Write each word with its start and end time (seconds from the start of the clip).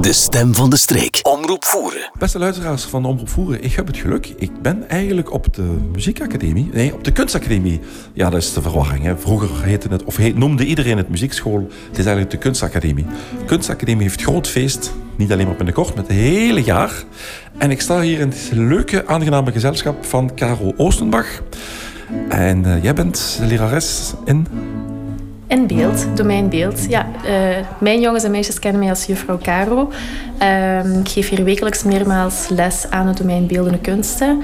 De 0.00 0.12
stem 0.12 0.54
van 0.54 0.70
de 0.70 0.76
streek. 0.76 1.20
Omroep 1.22 1.64
Voeren. 1.64 2.10
Beste 2.18 2.38
luisteraars 2.38 2.84
van 2.84 3.04
Omroep 3.04 3.28
Voeren, 3.28 3.64
ik 3.64 3.72
heb 3.72 3.86
het 3.86 3.96
geluk. 3.96 4.32
Ik 4.36 4.62
ben 4.62 4.88
eigenlijk 4.88 5.32
op 5.32 5.54
de 5.54 5.62
muziekacademie, 5.92 6.70
nee, 6.72 6.94
op 6.94 7.04
de 7.04 7.12
kunstacademie. 7.12 7.80
Ja, 8.12 8.30
dat 8.30 8.42
is 8.42 8.52
de 8.52 8.62
verwarring. 8.62 9.04
Hè. 9.04 9.16
Vroeger 9.16 9.62
heette 9.62 9.88
het, 9.88 10.04
of 10.04 10.16
heet, 10.16 10.36
noemde 10.36 10.64
iedereen 10.64 10.96
het 10.96 11.08
muziekschool. 11.08 11.68
Het 11.88 11.98
is 11.98 12.04
eigenlijk 12.04 12.30
de 12.30 12.36
kunstacademie. 12.36 13.06
kunstacademie 13.46 14.02
heeft 14.02 14.22
groot 14.22 14.48
feest, 14.48 14.92
niet 15.16 15.32
alleen 15.32 15.46
maar 15.46 15.56
binnenkort, 15.56 15.94
met 15.94 16.06
het 16.06 16.16
hele 16.16 16.62
jaar. 16.62 17.04
En 17.58 17.70
ik 17.70 17.80
sta 17.80 18.00
hier 18.00 18.20
in 18.20 18.28
het 18.28 18.50
leuke, 18.52 19.06
aangename 19.06 19.52
gezelschap 19.52 20.04
van 20.04 20.34
Caro 20.34 20.72
Oostenbach. 20.76 21.42
En 22.28 22.64
uh, 22.66 22.82
jij 22.82 22.94
bent 22.94 23.38
lerares 23.42 24.12
in 24.24 24.46
in 25.50 25.66
beeld, 25.66 26.06
domein 26.14 26.48
beeld. 26.48 26.86
Ja, 26.88 27.06
uh, 27.24 27.30
mijn 27.78 28.00
jongens 28.00 28.24
en 28.24 28.30
meisjes 28.30 28.58
kennen 28.58 28.80
mij 28.80 28.90
als 28.90 29.04
juffrouw 29.04 29.38
Caro. 29.38 29.92
Uh, 30.42 30.98
ik 30.98 31.08
geef 31.08 31.28
hier 31.28 31.44
wekelijks 31.44 31.82
meermaals 31.82 32.48
les 32.48 32.90
aan 32.90 33.06
het 33.06 33.16
domein 33.16 33.46
beeldende 33.46 33.78
kunsten. 33.78 34.42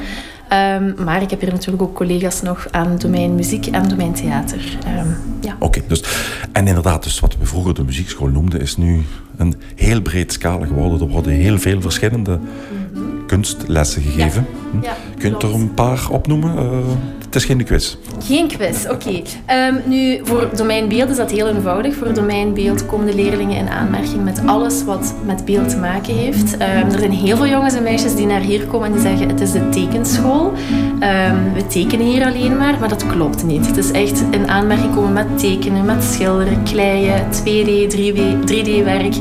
Um, 0.53 0.95
maar 1.05 1.23
ik 1.23 1.31
heb 1.31 1.41
hier 1.41 1.53
natuurlijk 1.53 1.83
ook 1.83 1.95
collega's 1.95 2.43
nog 2.43 2.67
aan 2.71 2.91
het 2.91 3.01
domein 3.01 3.35
muziek 3.35 3.67
en 3.67 3.89
domein 3.89 4.13
theater. 4.13 4.79
Um, 4.99 5.17
ja. 5.41 5.57
Oké, 5.59 5.81
dus, 5.87 6.05
en 6.53 6.67
inderdaad, 6.67 7.03
dus 7.03 7.21
wat 7.21 7.37
we 7.39 7.47
vroeger 7.47 7.75
de 7.75 7.85
muziekschool 7.85 8.29
noemden, 8.29 8.61
is 8.61 8.77
nu 8.77 9.03
een 9.37 9.55
heel 9.75 10.01
breed 10.01 10.33
scala 10.33 10.67
geworden. 10.67 11.01
Er 11.01 11.09
worden 11.09 11.33
heel 11.33 11.59
veel 11.59 11.81
verschillende 11.81 12.37
mm 12.37 12.47
-hmm. 12.95 13.27
kunstlessen 13.27 14.03
gegeven. 14.03 14.47
Ja. 14.83 14.89
Ja, 14.89 14.97
Kun 15.19 15.31
je 15.31 15.37
er 15.37 15.55
een 15.55 15.75
paar 15.75 16.11
opnoemen? 16.11 16.55
Uh, 16.55 16.71
het 17.19 17.26
is 17.37 17.45
geen 17.45 17.65
quiz. 17.65 17.97
Geen 18.25 18.49
quiz, 18.49 18.85
oké. 18.85 19.23
Okay. 19.47 19.69
Um, 19.69 19.81
nu, 19.85 20.21
voor 20.23 20.49
domeinbeeld 20.57 21.11
is 21.11 21.17
dat 21.17 21.31
heel 21.31 21.49
eenvoudig. 21.49 21.95
Voor 21.95 22.15
domeinbeeld 22.15 22.87
komen 22.87 23.07
de 23.07 23.15
leerlingen 23.15 23.57
in 23.57 23.69
aanmerking 23.69 24.25
met 24.25 24.41
alles 24.47 24.85
wat 24.85 25.15
met 25.25 25.45
beeld 25.45 25.69
te 25.69 25.77
maken 25.77 26.15
heeft. 26.15 26.53
Um, 26.55 26.61
er 26.61 26.99
zijn 26.99 27.13
heel 27.13 27.37
veel 27.37 27.47
jongens 27.47 27.75
en 27.75 27.83
meisjes 27.83 28.15
die 28.15 28.27
naar 28.27 28.41
hier 28.41 28.67
komen 28.67 28.87
en 28.87 28.93
die 28.93 29.03
zeggen 29.03 29.29
het 29.29 29.41
is 29.41 29.53
de 29.53 29.69
tekenschool. 29.69 30.47
Um, 30.47 31.53
we 31.55 31.67
tekenen 31.69 32.07
hier 32.07 32.25
alleen 32.25 32.57
maar, 32.57 32.79
maar 32.81 32.89
dat 32.89 33.07
klopt 33.07 33.45
niet. 33.45 33.67
Het 33.67 33.77
is 33.77 33.91
echt 33.91 34.23
in 34.31 34.49
aanmerking 34.49 34.95
komen 34.95 35.13
met 35.13 35.39
tekenen, 35.39 35.85
met 35.85 36.05
schilderen, 36.05 36.63
kleien, 36.63 37.23
2D, 37.33 37.95
3D-werk. 38.53 39.15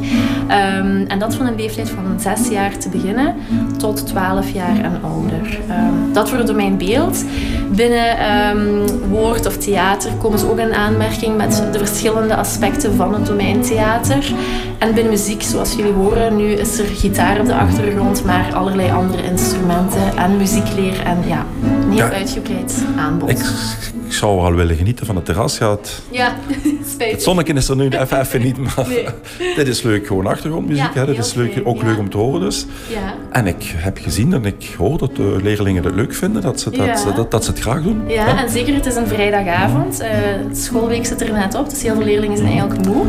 en 1.07 1.19
dat 1.19 1.35
van 1.35 1.47
een 1.47 1.55
leeftijd 1.55 1.89
van 1.89 2.19
6 2.19 2.47
jaar 2.49 2.77
te 2.77 2.89
beginnen 2.89 3.35
tot 3.77 4.07
12 4.07 4.49
jaar 4.49 4.79
en 4.79 5.01
ouder. 5.03 5.59
dat 6.13 6.29
voor 6.29 6.37
het 6.37 6.47
domein 6.47 6.77
beeld. 6.77 7.23
Binnen 7.69 8.37
um, 8.57 8.87
woord 9.09 9.45
of 9.45 9.57
theater 9.57 10.11
komen 10.13 10.39
ze 10.39 10.49
ook 10.49 10.59
in 10.59 10.73
aanmerking 10.73 11.37
met 11.37 11.63
de 11.71 11.77
verschillende 11.77 12.35
aspecten 12.35 12.95
van 12.95 13.13
het 13.13 13.25
domein 13.25 13.61
theater. 13.61 14.33
En 14.77 14.93
binnen 14.93 15.11
muziek, 15.11 15.41
zoals 15.41 15.75
jullie 15.75 15.91
horen, 15.91 16.35
nu 16.35 16.51
is 16.51 16.79
er 16.79 16.85
gitaar 16.85 17.39
op 17.39 17.45
de 17.45 17.55
achtergrond, 17.55 18.23
maar 18.23 18.53
allerlei 18.53 18.91
andere 18.91 19.23
instrumenten 19.23 20.17
en 20.17 20.37
muziekleer 20.37 21.01
en 21.01 21.17
ja, 21.27 21.45
een 21.63 21.91
heel 21.91 21.97
ja, 21.97 22.11
uitgebreid 22.11 22.83
aanbod. 22.97 23.29
Ik, 23.29 23.37
ik 24.05 24.13
zou 24.13 24.41
wel 24.41 24.53
willen 24.53 24.75
genieten 24.75 25.05
van 25.05 25.15
het 25.15 25.25
terras. 25.25 25.57
Ja, 25.57 25.71
het, 25.71 26.01
ja. 26.11 26.35
Het 26.97 27.23
zonnetje 27.23 27.53
is 27.53 27.69
er 27.69 27.75
nu 27.75 27.89
even, 27.89 28.19
even 28.21 28.41
niet, 28.41 28.57
maar 28.57 28.87
nee. 28.87 29.05
dit 29.55 29.67
is 29.67 29.81
leuk, 29.81 30.07
gewoon 30.07 30.27
achtergrondmuziek. 30.27 30.93
Ja, 30.93 30.99
hè. 30.99 31.05
Dit 31.05 31.17
is 31.17 31.33
leuk, 31.33 31.61
ook 31.63 31.83
leuk 31.83 31.97
om 31.97 32.09
te 32.09 32.17
horen 32.17 32.39
dus. 32.39 32.65
Ja. 32.89 33.13
En 33.31 33.47
ik 33.47 33.73
heb 33.75 33.97
gezien 33.97 34.33
en 34.33 34.45
ik 34.45 34.73
hoor 34.77 34.97
dat 34.97 35.15
de 35.15 35.37
leerlingen 35.43 35.83
het 35.83 35.95
leuk 35.95 36.13
vinden, 36.13 36.41
dat 36.41 36.59
ze, 36.59 36.69
dat, 36.69 37.15
dat, 37.15 37.31
dat 37.31 37.45
ze 37.45 37.53
het 37.55 37.63
graag 37.63 37.81
doen. 37.81 38.01
Ja, 38.07 38.43
en 38.43 38.49
zeker, 38.49 38.73
het 38.73 38.85
is 38.85 38.95
een 38.95 39.07
vrijdagavond. 39.07 40.01
Uh, 40.01 40.07
de 40.49 40.55
schoolweek 40.55 41.05
zit 41.05 41.21
er 41.21 41.33
net 41.33 41.55
op, 41.55 41.69
dus 41.69 41.81
heel 41.81 41.95
veel 41.95 42.05
leerlingen 42.05 42.37
zijn 42.37 42.49
eigenlijk 42.49 42.85
moe. 42.85 43.05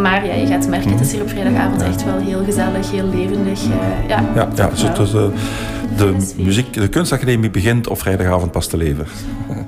Maar 0.00 0.26
ja, 0.26 0.34
je 0.34 0.46
gaat 0.46 0.68
merken, 0.68 0.90
het 0.90 1.00
is 1.00 1.12
hier 1.12 1.22
op 1.22 1.28
vrijdagavond 1.28 1.82
echt 1.82 2.04
wel 2.04 2.18
heel 2.18 2.44
gezellig, 2.44 2.90
heel 2.90 3.08
levendig. 3.14 3.62
Uh, 3.62 3.70
ja, 4.08 4.24
ja, 4.34 4.48
ja 4.54 4.68
dus, 4.68 4.80
dus, 4.94 5.14
uh, 5.14 5.22
de, 5.96 6.14
muziek, 6.36 6.72
de 6.72 6.88
kunstacademie 6.88 7.50
begint 7.50 7.88
op 7.88 7.98
vrijdagavond 7.98 8.52
pas 8.52 8.66
te 8.66 8.76
leven. 8.76 9.06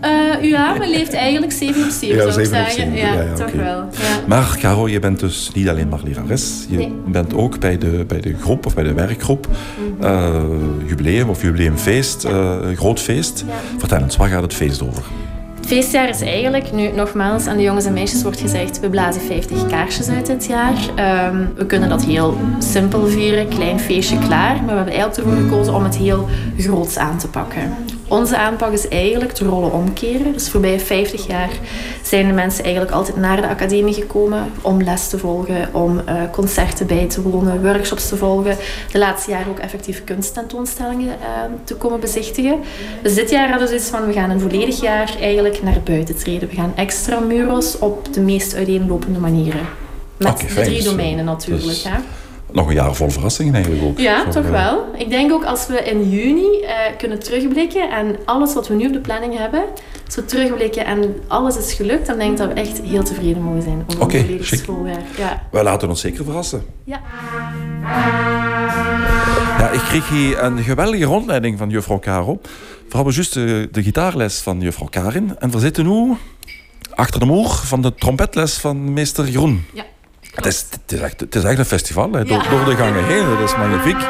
Uh, 0.05 0.51
ja, 0.51 0.75
maar 0.75 0.89
leeft 0.89 1.13
eigenlijk 1.13 1.53
7 1.53 1.83
op 1.83 1.91
7, 1.91 2.17
ja, 2.17 2.31
zou 2.31 2.41
ik 2.41 2.47
7 2.47 2.47
zeggen. 2.47 2.89
Op 2.89 2.97
7. 2.97 3.07
Ja, 3.07 3.13
ja, 3.13 3.23
ja 3.23 3.35
toch 3.35 3.49
okay. 3.49 3.65
wel. 3.65 3.89
Ja. 3.91 4.21
Maar 4.27 4.57
Caro, 4.61 4.89
je 4.89 4.99
bent 4.99 5.21
dus 5.21 5.51
niet 5.55 5.69
alleen 5.69 5.89
maar 5.89 6.01
lerares. 6.05 6.67
Je 6.69 6.77
nee. 6.77 6.93
bent 7.07 7.35
ook 7.35 7.61
bij 7.61 7.79
de, 7.79 8.05
bij 8.07 8.21
de 8.21 8.35
groep 8.41 8.67
of 8.67 8.75
bij 8.75 8.85
de 8.85 8.93
werkgroep. 8.93 9.47
Mm 9.47 9.97
-hmm. 10.01 10.11
uh, 10.83 10.89
jubileum 10.89 11.29
of 11.29 11.43
jubileumfeest, 11.43 12.25
uh, 12.25 12.57
groot 12.75 13.01
feest. 13.01 13.45
Vertel 13.79 14.03
eens, 14.03 14.17
waar 14.17 14.29
gaat 14.29 14.43
het 14.43 14.55
feest 14.55 14.83
over? 14.83 15.03
Het 15.57 15.69
feestjaar 15.69 16.09
is 16.09 16.21
eigenlijk, 16.21 16.73
nu 16.73 16.89
nogmaals, 16.89 17.47
aan 17.47 17.57
de 17.57 17.63
jongens 17.63 17.85
en 17.85 17.93
meisjes 17.93 18.23
wordt 18.23 18.41
gezegd, 18.41 18.81
we 18.81 18.91
blazen 18.91 19.23
50 19.23 19.67
kaarsjes 19.67 20.09
uit 20.09 20.27
dit 20.27 20.47
jaar. 20.47 20.75
Um, 21.33 21.53
we 21.57 21.67
kunnen 21.67 21.89
dat 21.89 22.05
heel 22.05 22.37
simpel 22.59 23.07
vieren, 23.07 23.49
klein 23.49 23.81
feestje 23.81 24.19
klaar. 24.19 24.55
Maar 24.55 24.65
we 24.65 24.75
hebben 24.75 24.95
eigenlijk 24.95 25.17
ervoor 25.17 25.43
gekozen 25.43 25.75
om 25.75 25.85
het 25.85 25.97
heel 25.97 26.29
groots 26.59 26.97
aan 26.97 27.19
te 27.19 27.29
pakken. 27.29 27.73
Onze 28.11 28.37
aanpak 28.37 28.73
is 28.73 28.89
eigenlijk 28.89 29.35
de 29.35 29.45
rollen 29.45 29.73
omkeren. 29.73 30.33
Dus 30.33 30.49
voorbij 30.49 30.81
50 30.81 31.27
jaar 31.27 31.51
zijn 32.03 32.27
de 32.27 32.33
mensen 32.33 32.65
eigenlijk 32.65 32.95
altijd 32.95 33.17
naar 33.17 33.41
de 33.41 33.49
academie 33.49 33.95
gekomen 33.95 34.53
om 34.61 34.83
les 34.83 35.09
te 35.09 35.19
volgen, 35.19 35.75
om 35.75 35.99
uh, 35.99 36.23
concerten 36.33 36.87
bij 36.87 37.07
te 37.07 37.23
wonen, 37.23 37.63
workshops 37.63 38.09
te 38.09 38.17
volgen. 38.17 38.57
De 38.93 38.99
laatste 38.99 39.31
jaren 39.31 39.49
ook 39.49 39.59
effectief 39.59 40.05
kunsttentoonstellingen 40.05 41.07
uh, 41.21 41.27
te 41.65 41.75
komen 41.75 42.01
bezichtigen. 42.01 42.59
Dus 43.03 43.15
dit 43.15 43.31
jaar 43.31 43.49
hadden 43.49 43.69
we 43.69 43.75
zoiets 43.75 43.91
van, 43.91 44.07
we 44.07 44.13
gaan 44.13 44.31
een 44.31 44.41
volledig 44.41 44.81
jaar 44.81 45.17
eigenlijk 45.21 45.63
naar 45.63 45.81
buiten 45.85 46.17
treden. 46.17 46.49
We 46.49 46.55
gaan 46.55 46.73
extra 46.77 47.19
murals 47.19 47.79
op 47.79 48.15
de 48.15 48.21
meest 48.21 48.55
uiteenlopende 48.55 49.19
manieren. 49.19 49.67
Met 50.17 50.29
okay, 50.29 50.47
de 50.47 50.55
drie 50.55 50.77
dus, 50.77 50.85
domeinen 50.85 51.25
natuurlijk. 51.25 51.67
Dus. 51.67 51.87
Nog 52.53 52.69
een 52.69 52.75
jaar 52.75 52.95
vol 52.95 53.11
verrassingen 53.11 53.55
eigenlijk 53.55 53.85
ook. 53.85 53.99
Ja, 53.99 54.25
Zo, 54.25 54.31
toch 54.31 54.45
uh, 54.45 54.51
wel. 54.51 54.85
Ik 54.97 55.11
denk 55.11 55.33
ook 55.33 55.45
als 55.45 55.67
we 55.67 55.83
in 55.83 56.11
juni 56.11 56.61
uh, 56.63 56.69
kunnen 56.99 57.19
terugblikken 57.19 57.91
en 57.91 58.17
alles 58.25 58.55
wat 58.55 58.69
we 58.69 58.75
nu 58.75 58.87
op 58.87 58.93
de 58.93 59.01
planning 59.01 59.37
hebben, 59.39 59.65
als 60.07 60.15
we 60.15 60.25
terugblikken 60.25 60.85
en 60.85 61.15
alles 61.27 61.57
is 61.57 61.73
gelukt, 61.73 62.07
dan 62.07 62.19
denk 62.19 62.31
ik 62.31 62.37
dat 62.37 62.49
we 62.49 62.55
echt 62.55 62.81
heel 62.83 63.03
tevreden 63.03 63.43
mogen 63.43 63.63
zijn 63.63 63.85
over 63.87 64.03
okay, 64.03 64.39
het 64.39 64.59
schooljaar. 64.59 65.03
Ja. 65.17 65.43
Wij 65.51 65.63
laten 65.63 65.89
ons 65.89 66.01
zeker 66.01 66.25
verrassen. 66.25 66.63
Ja. 66.85 67.01
Ja, 69.59 69.71
ik 69.71 69.81
kreeg 69.81 70.09
hier 70.09 70.43
een 70.43 70.59
geweldige 70.59 71.05
rondleiding 71.05 71.59
van 71.59 71.71
juffrouw 71.71 71.99
Caro. 71.99 72.39
We 72.89 72.97
hebben 72.97 73.15
juist 73.15 73.35
de, 73.35 73.69
de 73.73 73.83
gitaarles 73.83 74.39
van 74.39 74.61
juffrouw 74.61 74.89
Karin 74.89 75.39
en 75.39 75.51
we 75.51 75.59
zitten 75.59 75.87
nu 75.87 76.17
achter 76.95 77.21
de 77.21 77.27
muur 77.27 77.49
van 77.49 77.83
de 77.83 77.95
trompetles 77.95 78.55
van 78.55 78.93
meester 78.93 79.29
Jeroen. 79.29 79.65
Ja. 79.73 79.85
Het 80.35 80.47
is, 80.47 80.67
het, 80.71 80.93
is 80.93 81.01
echt, 81.01 81.21
het 81.21 81.35
is 81.35 81.45
echt 81.45 81.59
een 81.59 81.65
festival, 81.65 82.13
hè, 82.13 82.25
door, 82.25 82.65
de 82.65 82.77
gangen 82.77 83.05
heen. 83.05 83.25
Dat 83.39 83.49
is 83.49 83.57
magnifiek. 83.57 84.09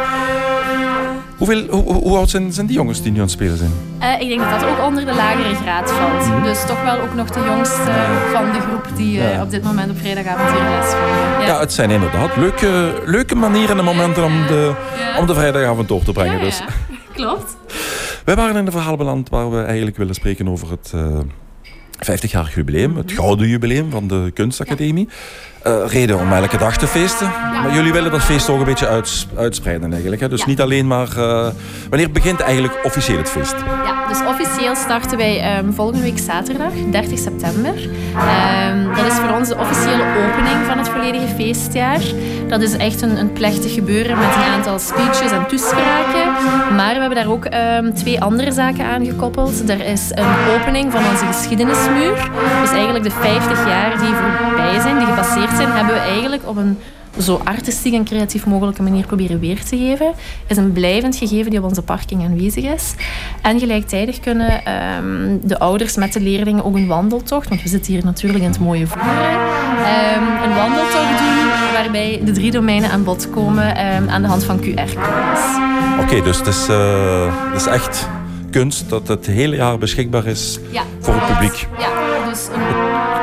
Hoeveel, 1.37 1.67
hoe, 1.69 1.93
hoe 1.93 2.17
oud 2.17 2.31
zijn, 2.31 2.53
zijn 2.53 2.67
die 2.67 2.77
jongens 2.77 3.03
die 3.03 3.11
nu 3.13 3.17
aan 3.17 3.23
het 3.23 3.33
spelen 3.33 3.57
zijn? 3.57 3.73
Uh, 4.01 4.21
ik 4.21 4.29
denk 4.29 4.41
dat 4.41 4.61
dat 4.61 4.69
ook 4.69 4.85
onder 4.85 5.07
de 5.07 5.15
lagere 5.15 5.55
graad 5.55 5.91
valt. 5.91 6.27
Mm 6.27 6.33
-hmm. 6.33 6.43
Dus 6.43 6.67
toch 6.67 6.83
wel 6.83 7.01
ook 7.01 7.15
nog 7.15 7.31
de 7.31 7.41
jongste 7.41 7.93
van 8.33 8.53
de 8.53 8.61
groep 8.61 8.97
die 8.97 9.17
uh, 9.17 9.33
ja. 9.33 9.43
op 9.43 9.51
dit 9.51 9.63
moment 9.63 9.91
op 9.91 9.99
vrijdagavond 9.99 10.51
hier 10.51 10.69
les 10.69 10.87
volgen. 10.87 11.41
Ja. 11.41 11.47
ja, 11.47 11.61
het 11.61 11.73
zijn 11.73 11.91
inderdaad 11.91 12.37
leuke, 12.37 13.03
leuke 13.05 13.35
manieren 13.35 13.79
en 13.79 13.85
momenten 13.85 14.25
om 14.25 14.47
de, 14.47 14.75
om 15.19 15.27
de 15.27 15.35
vrijdagavond 15.35 15.89
door 15.89 16.03
te 16.03 16.13
brengen. 16.13 16.41
Dus. 16.41 16.63
Klopt. 17.13 17.57
Wij 18.25 18.37
waren 18.37 18.57
in 18.57 18.67
een 18.67 18.73
verhaal 18.73 18.97
beland 18.97 19.29
waar 19.29 19.51
we 19.51 19.63
eigenlijk 19.63 19.97
willen 19.97 20.15
spreken 20.15 20.49
over 20.49 20.71
het... 20.71 20.93
Uh, 20.95 21.19
50-jarig 22.05 22.55
jubileum, 22.55 22.97
het 22.97 23.13
gouden 23.13 23.49
jubileum 23.49 23.91
van 23.91 24.09
de 24.09 24.31
kunstacademie. 24.35 25.09
Uh, 25.67 25.87
reden 25.87 26.19
om 26.19 26.33
elke 26.33 26.57
dag 26.57 26.77
te 26.77 26.87
feesten. 26.87 27.29
Maar 27.29 27.75
jullie 27.75 27.93
willen 27.93 28.11
dat 28.11 28.23
feest 28.23 28.49
ook 28.49 28.59
een 28.59 28.65
beetje 28.65 28.87
uits, 28.87 29.27
uitspreiden 29.37 29.91
eigenlijk. 29.91 30.21
Hè? 30.21 30.29
Dus 30.29 30.41
ja. 30.41 30.47
niet 30.47 30.61
alleen 30.61 30.87
maar... 30.87 31.09
Uh, 31.17 31.49
wanneer 31.89 32.11
begint 32.11 32.41
eigenlijk 32.41 32.81
officieel 32.83 33.19
het 33.19 33.31
feest? 33.31 33.55
Ja, 33.85 34.09
dus 34.09 34.19
officieel 34.29 34.77
starten 34.77 35.17
wij 35.17 35.59
um, 35.59 35.73
volgende 35.73 36.03
week 36.03 36.19
zaterdag, 36.19 36.73
30 36.91 37.19
september. 37.19 37.75
Um, 37.75 38.95
dat 38.95 39.07
is 39.07 39.13
voor 39.13 39.37
ons 39.37 39.49
de 39.49 39.57
officiële 39.57 40.03
opening 40.03 40.50
van 40.71 40.79
het 40.79 40.89
volledige 40.89 41.35
feestjaar. 41.35 42.01
Dat 42.49 42.61
is 42.61 42.77
echt 42.77 43.03
een, 43.03 43.17
een 43.17 43.33
plechtig 43.33 43.75
gebeuren 43.75 44.19
met 44.19 44.35
een 44.35 44.53
aantal 44.55 44.79
speeches 44.79 45.31
en 45.31 45.47
toespraken. 45.47 46.27
Maar 46.77 46.95
we 46.95 47.01
hebben 47.01 47.15
daar 47.15 47.33
ook 47.33 47.45
um, 47.45 47.95
twee 47.95 48.21
andere 48.21 48.53
zaken 48.53 48.85
aan 48.85 49.07
gekoppeld. 49.07 49.69
Er 49.69 49.85
is 49.85 50.11
een 50.11 50.55
opening 50.55 50.93
van 50.93 51.05
onze 51.11 51.27
geschiedenismuur. 51.27 52.31
Dus 52.61 52.71
eigenlijk 52.71 53.05
de 53.05 53.11
50 53.11 53.67
jaar 53.67 53.99
die 53.99 54.15
voorbij 54.15 54.81
zijn, 54.81 54.99
die 54.99 55.07
gepasseerd 55.07 55.57
zijn, 55.57 55.71
hebben 55.71 55.95
we 55.95 56.01
eigenlijk 56.01 56.49
op 56.49 56.57
een 56.57 56.79
zo 57.19 57.41
artistiek 57.45 57.95
en 57.95 58.05
creatief 58.05 58.47
mogelijke 58.47 58.83
manier 58.83 59.07
proberen 59.07 59.41
weer 59.41 59.65
te 59.65 59.77
geven. 59.77 60.13
is 60.47 60.57
een 60.57 60.73
blijvend 60.73 61.17
gegeven 61.17 61.51
die 61.51 61.59
op 61.59 61.65
onze 61.65 61.83
parking 61.83 62.25
aanwezig 62.25 62.65
is. 62.65 62.95
En 63.43 63.59
gelijktijdig 63.59 64.21
kunnen 64.21 64.63
um, 64.97 65.41
de 65.43 65.59
ouders 65.59 65.97
met 65.97 66.13
de 66.13 66.21
leerlingen 66.21 66.65
ook 66.65 66.77
een 66.77 66.87
wandeltocht, 66.87 67.49
want 67.49 67.63
we 67.63 67.69
zitten 67.69 67.93
hier 67.93 68.05
natuurlijk 68.05 68.43
in 68.43 68.51
het 68.51 68.61
mooie 68.61 68.87
voeren, 68.87 69.11
um, 69.11 70.43
een 70.43 70.55
wandeltocht 70.55 71.19
doen 71.19 71.73
waarbij 71.73 72.21
de 72.25 72.33
drie 72.33 72.51
domeinen 72.51 72.91
aan 72.91 73.05
bod 73.05 73.31
komen 73.31 73.87
um, 73.95 74.09
aan 74.09 74.23
de 74.23 74.29
hand 74.29 74.45
van 74.45 74.61
QR-codes. 74.61 75.41
Oké, 75.93 76.03
okay, 76.03 76.23
dus 76.23 76.39
het 76.39 76.47
is, 76.47 76.69
uh, 76.69 77.51
het 77.53 77.61
is 77.61 77.67
echt 77.67 78.09
kunst 78.51 78.89
dat 78.89 79.09
het 79.09 79.27
hele 79.27 79.57
jaar 79.57 79.79
beschikbaar 79.79 80.27
is 80.27 80.59
ja, 80.71 80.83
voor 81.01 81.15
het 81.15 81.27
publiek. 81.27 81.67
Ja, 81.79 81.89
dus 82.29 82.49
een 82.53 82.80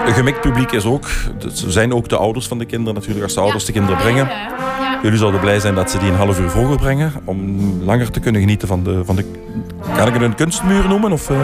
een 0.07 0.13
gemikt 0.13 0.41
publiek 0.41 0.71
is 0.71 0.85
ook, 0.85 1.05
er 1.41 1.71
zijn 1.71 1.93
ook 1.93 2.09
de 2.09 2.17
ouders 2.17 2.47
van 2.47 2.57
de 2.57 2.65
kinderen 2.65 2.93
natuurlijk, 2.93 3.23
als 3.23 3.33
de 3.33 3.39
ouders 3.39 3.65
de 3.65 3.71
kinderen 3.71 3.97
brengen. 3.97 4.29
Jullie 5.03 5.17
zouden 5.17 5.39
blij 5.39 5.59
zijn 5.59 5.75
dat 5.75 5.91
ze 5.91 5.97
die 5.97 6.09
een 6.09 6.15
half 6.15 6.39
uur 6.39 6.49
vroeger 6.49 6.77
brengen. 6.77 7.11
Om 7.23 7.59
langer 7.83 8.11
te 8.11 8.19
kunnen 8.19 8.41
genieten 8.41 8.67
van 8.67 8.83
de... 8.83 9.05
Van 9.05 9.15
de 9.15 9.25
kan 9.95 10.07
ik 10.07 10.13
het 10.13 10.21
een 10.21 10.35
kunstmuur 10.35 10.87
noemen? 10.87 11.11
Of, 11.11 11.29
uh... 11.29 11.37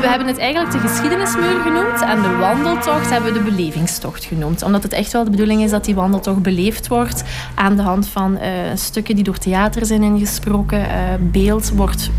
we 0.00 0.08
hebben 0.08 0.26
het 0.26 0.38
eigenlijk 0.38 0.72
de 0.72 0.78
geschiedenismuur 0.78 1.60
genoemd. 1.62 2.02
En 2.02 2.22
de 2.22 2.36
wandeltocht 2.36 3.10
hebben 3.10 3.32
we 3.32 3.38
de 3.38 3.44
belevingstocht 3.44 4.24
genoemd. 4.24 4.62
Omdat 4.62 4.82
het 4.82 4.92
echt 4.92 5.12
wel 5.12 5.24
de 5.24 5.30
bedoeling 5.30 5.62
is 5.62 5.70
dat 5.70 5.84
die 5.84 5.94
wandeltocht 5.94 6.42
beleefd 6.42 6.88
wordt. 6.88 7.24
Aan 7.54 7.76
de 7.76 7.82
hand 7.82 8.08
van 8.08 8.38
stukken 8.74 9.14
die 9.14 9.24
door 9.24 9.38
theater 9.38 9.86
zijn 9.86 10.02
ingesproken. 10.02 10.86
beeld 11.20 11.70
wordt 11.70 12.10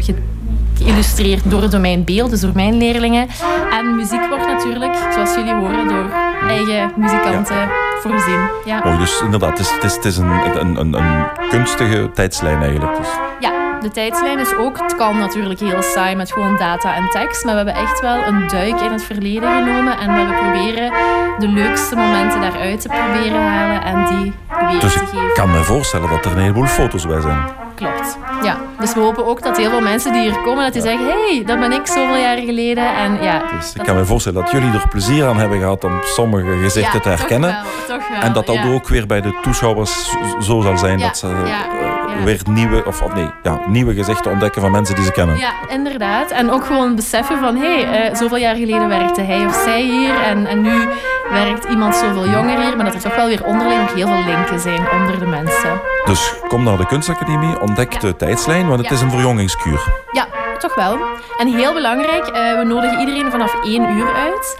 geïllustreerd 0.83 1.49
door 1.49 1.61
het 1.61 1.71
domein 1.71 2.03
beeld, 2.03 2.29
dus 2.29 2.41
door 2.41 2.51
mijn 2.53 2.77
leerlingen. 2.77 3.27
En 3.71 3.95
muziek 3.95 4.27
wordt 4.27 4.47
natuurlijk, 4.47 4.95
zoals 5.13 5.35
jullie 5.35 5.53
horen, 5.53 5.87
door 5.87 6.11
eigen 6.47 6.91
muzikanten 6.95 7.69
voorzien. 8.01 8.49
Ja. 8.65 8.81
Oh, 8.85 8.99
dus 8.99 9.21
inderdaad, 9.21 9.49
het 9.49 9.59
is, 9.59 9.71
het 9.71 9.83
is, 9.83 9.95
het 9.95 10.05
is 10.05 10.17
een, 10.17 10.29
een, 10.29 10.79
een, 10.79 10.93
een, 10.93 11.25
kunstige 11.49 12.09
tijdslijn 12.13 12.61
eigenlijk. 12.61 12.97
Dus. 12.97 13.07
Ja, 13.39 13.79
de 13.81 13.89
tijdslijn 13.89 14.39
is 14.39 14.55
ook, 14.55 14.79
het 14.79 14.95
kan 14.95 15.17
natuurlijk 15.17 15.59
heel 15.59 15.81
saai 15.81 16.15
met 16.15 16.31
gewoon 16.31 16.57
data 16.57 16.95
en 16.95 17.09
tekst, 17.09 17.45
maar 17.45 17.53
we 17.53 17.63
hebben 17.63 17.83
echt 17.83 18.01
wel 18.01 18.23
een 18.25 18.47
duik 18.47 18.81
in 18.81 18.91
het 18.91 19.03
verleden 19.03 19.49
genomen 19.57 19.97
en 19.99 20.13
we 20.15 20.33
proberen 20.33 20.91
de 21.39 21.47
leukste 21.47 21.95
momenten 21.95 22.41
daaruit 22.41 22.81
te 22.81 22.87
proberen 22.87 23.41
halen 23.41 23.83
en 23.83 24.05
die 24.05 24.33
weer 24.69 24.79
dus 24.79 24.93
te 24.93 24.99
geven. 24.99 25.27
ik 25.27 25.33
kan 25.33 25.51
me 25.51 25.63
voorstellen 25.63 26.09
dat 26.09 26.25
er 26.25 26.31
een 26.31 26.37
heleboel 26.37 26.65
foto's 26.65 27.07
bij 27.07 27.21
zijn. 27.21 27.39
Klopt. 27.79 28.17
Ja, 28.43 28.57
dus 28.79 28.93
we 28.93 28.99
hopen 28.99 29.25
ook 29.25 29.43
dat 29.43 29.57
heel 29.57 29.69
veel 29.69 29.81
mensen 29.81 30.13
die 30.13 30.21
hier 30.21 30.41
komen, 30.41 30.63
dat 30.63 30.73
die 30.73 30.81
zeggen, 30.81 31.05
hey, 31.05 31.43
dat 31.45 31.59
ben 31.59 31.71
ik 31.71 31.87
zoveel 31.87 32.17
jaren 32.17 32.45
geleden. 32.45 32.95
En 32.95 33.23
ja, 33.23 33.41
dus 33.57 33.73
ik 33.73 33.83
kan 33.83 33.95
me 33.95 34.05
voorstellen 34.05 34.41
dat 34.41 34.51
jullie 34.51 34.73
er 34.73 34.87
plezier 34.89 35.27
aan 35.27 35.37
hebben 35.37 35.59
gehad 35.59 35.83
om 35.83 35.99
sommige 36.03 36.57
gezichten 36.61 37.01
te 37.01 37.09
herkennen. 37.09 37.49
Toch 37.49 37.87
wel, 37.87 37.97
toch 37.97 38.07
wel, 38.07 38.19
en 38.21 38.33
dat 38.33 38.45
dat 38.45 38.65
ook 38.65 38.87
weer 38.87 39.05
bij 39.05 39.21
de 39.21 39.39
toeschouwers 39.41 40.09
zo 40.41 40.61
zal 40.61 40.77
zijn 40.77 40.99
dat 40.99 41.17
ze 41.17 41.27
uh, 41.27 42.23
weer 42.23 42.41
nieuwe, 42.49 42.85
of, 42.85 43.01
of 43.01 43.13
nee, 43.13 43.29
ja, 43.43 43.59
nieuwe 43.67 43.93
gezichten 43.93 44.31
ontdekken 44.31 44.61
van 44.61 44.71
mensen 44.71 44.95
die 44.95 45.03
ze 45.03 45.11
kennen. 45.11 45.37
Ja, 45.37 45.51
inderdaad. 45.67 46.31
En 46.31 46.51
ook 46.51 46.65
gewoon 46.65 46.95
beseffen 46.95 47.39
van, 47.39 47.55
hé, 47.55 47.81
hey, 47.81 48.09
uh, 48.09 48.15
zoveel 48.15 48.37
jaar 48.37 48.55
geleden 48.55 48.87
werkte 48.87 49.21
hij 49.21 49.45
of 49.45 49.61
zij 49.63 49.81
hier 49.81 50.21
en, 50.21 50.45
en 50.45 50.61
nu 50.61 50.89
werkt 51.31 51.65
iemand 51.65 51.95
zoveel 51.95 52.29
jonger 52.29 52.61
hier, 52.61 52.75
maar 52.75 52.85
dat 52.85 52.93
er 52.93 53.01
toch 53.01 53.15
wel 53.15 53.27
weer 53.27 53.45
onderling 53.45 53.81
ook 53.81 53.95
heel 53.95 54.07
veel 54.07 54.25
linken 54.25 54.59
zijn 54.59 54.91
onder 54.91 55.19
de 55.19 55.25
mensen. 55.25 55.81
Dus 56.05 56.33
kom 56.47 56.63
naar 56.63 56.77
de 56.77 56.85
kunstacademie, 56.85 57.59
ontdek 57.59 57.99
de 57.99 58.15
tijdslijn, 58.15 58.67
want 58.67 58.81
het 58.81 58.91
is 58.91 59.01
een 59.01 59.11
verjongingskuur. 59.11 59.79
Ja, 60.11 60.27
toch 60.59 60.75
wel. 60.75 60.97
En 61.37 61.47
heel 61.47 61.73
belangrijk, 61.73 62.27
uh, 62.27 62.57
we 62.57 62.63
nodigen 62.63 62.99
iedereen 62.99 63.31
vanaf 63.31 63.55
één 63.63 63.89
uur 63.97 64.07
uit. 64.13 64.57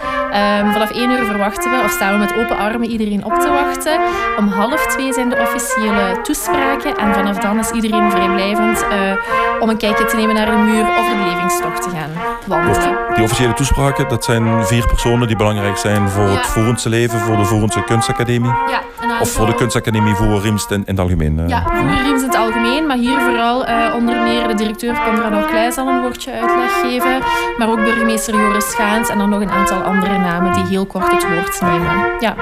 Um, 0.64 0.72
vanaf 0.72 0.90
één 0.90 1.10
uur 1.10 1.24
verwachten 1.24 1.70
we, 1.70 1.82
of 1.84 1.90
staan 1.90 2.12
we 2.12 2.18
met 2.18 2.36
open 2.36 2.58
armen 2.58 2.90
iedereen 2.90 3.24
op 3.24 3.34
te 3.34 3.48
wachten. 3.48 4.00
Om 4.38 4.48
half 4.48 4.86
twee 4.86 5.12
zijn 5.12 5.28
de 5.28 5.36
officiële 5.36 6.20
toespraken. 6.22 6.96
En 6.96 7.14
vanaf 7.14 7.38
dan 7.38 7.58
is 7.58 7.70
iedereen 7.70 8.10
vrijblijvend 8.10 8.84
uh, 8.84 9.12
om 9.60 9.68
een 9.68 9.76
kijkje 9.76 10.04
te 10.04 10.16
nemen 10.16 10.34
naar 10.34 10.50
de 10.50 10.56
muur 10.56 10.88
of 10.98 11.08
de 11.08 11.16
belevingstocht 11.16 11.82
te 11.82 11.90
gaan 11.90 12.10
wandelen. 12.46 12.98
Die 13.14 13.24
officiële 13.24 13.52
toespraken, 13.52 14.08
dat 14.08 14.24
zijn 14.24 14.66
vier 14.66 14.86
personen 14.86 15.26
die 15.26 15.36
belangrijk 15.36 15.76
zijn 15.76 16.08
voor 16.08 16.28
ja. 16.28 16.30
het 16.30 16.46
Voerendse 16.46 16.88
leven, 16.88 17.18
voor 17.18 17.36
de 17.36 17.44
Voerendse 17.44 17.84
Kunstacademie. 17.84 18.50
Ja, 18.50 18.80
of 19.20 19.30
voor 19.30 19.46
de 19.46 19.54
Kunstacademie 19.54 20.14
voor 20.14 20.40
Riemst 20.40 20.70
in, 20.70 20.76
in 20.76 20.84
het 20.86 21.00
algemeen. 21.00 21.38
Uh. 21.38 21.48
Ja, 21.48 21.62
voor 21.62 22.02
Riemst 22.04 22.22
in 22.22 22.30
het 22.30 22.38
algemeen, 22.38 22.86
maar 22.86 22.96
hier 22.96 23.20
vooral 23.20 23.64
onder 23.94 24.22
meer 24.22 24.48
de 24.48 24.54
directeur 24.54 24.94
Conrad 25.04 25.46
Kleij 25.46 25.70
zal 25.70 25.88
een 25.90 26.00
woordje 26.00 26.32
uitleg 26.32 26.80
geven. 26.80 27.18
Maar 27.58 27.68
ook 27.68 27.84
burgemeester 27.84 28.34
Joris 28.34 28.70
Schaans 28.70 29.08
en 29.08 29.18
dan 29.18 29.28
nog 29.28 29.40
een 29.40 29.50
aantal 29.50 29.82
andere 29.82 30.18
namen 30.18 30.52
die 30.52 30.66
heel 30.66 30.86
kort 30.86 31.10
het 31.10 31.28
woord 31.28 31.60
nemen. 31.60 32.10
Ja. 32.20 32.34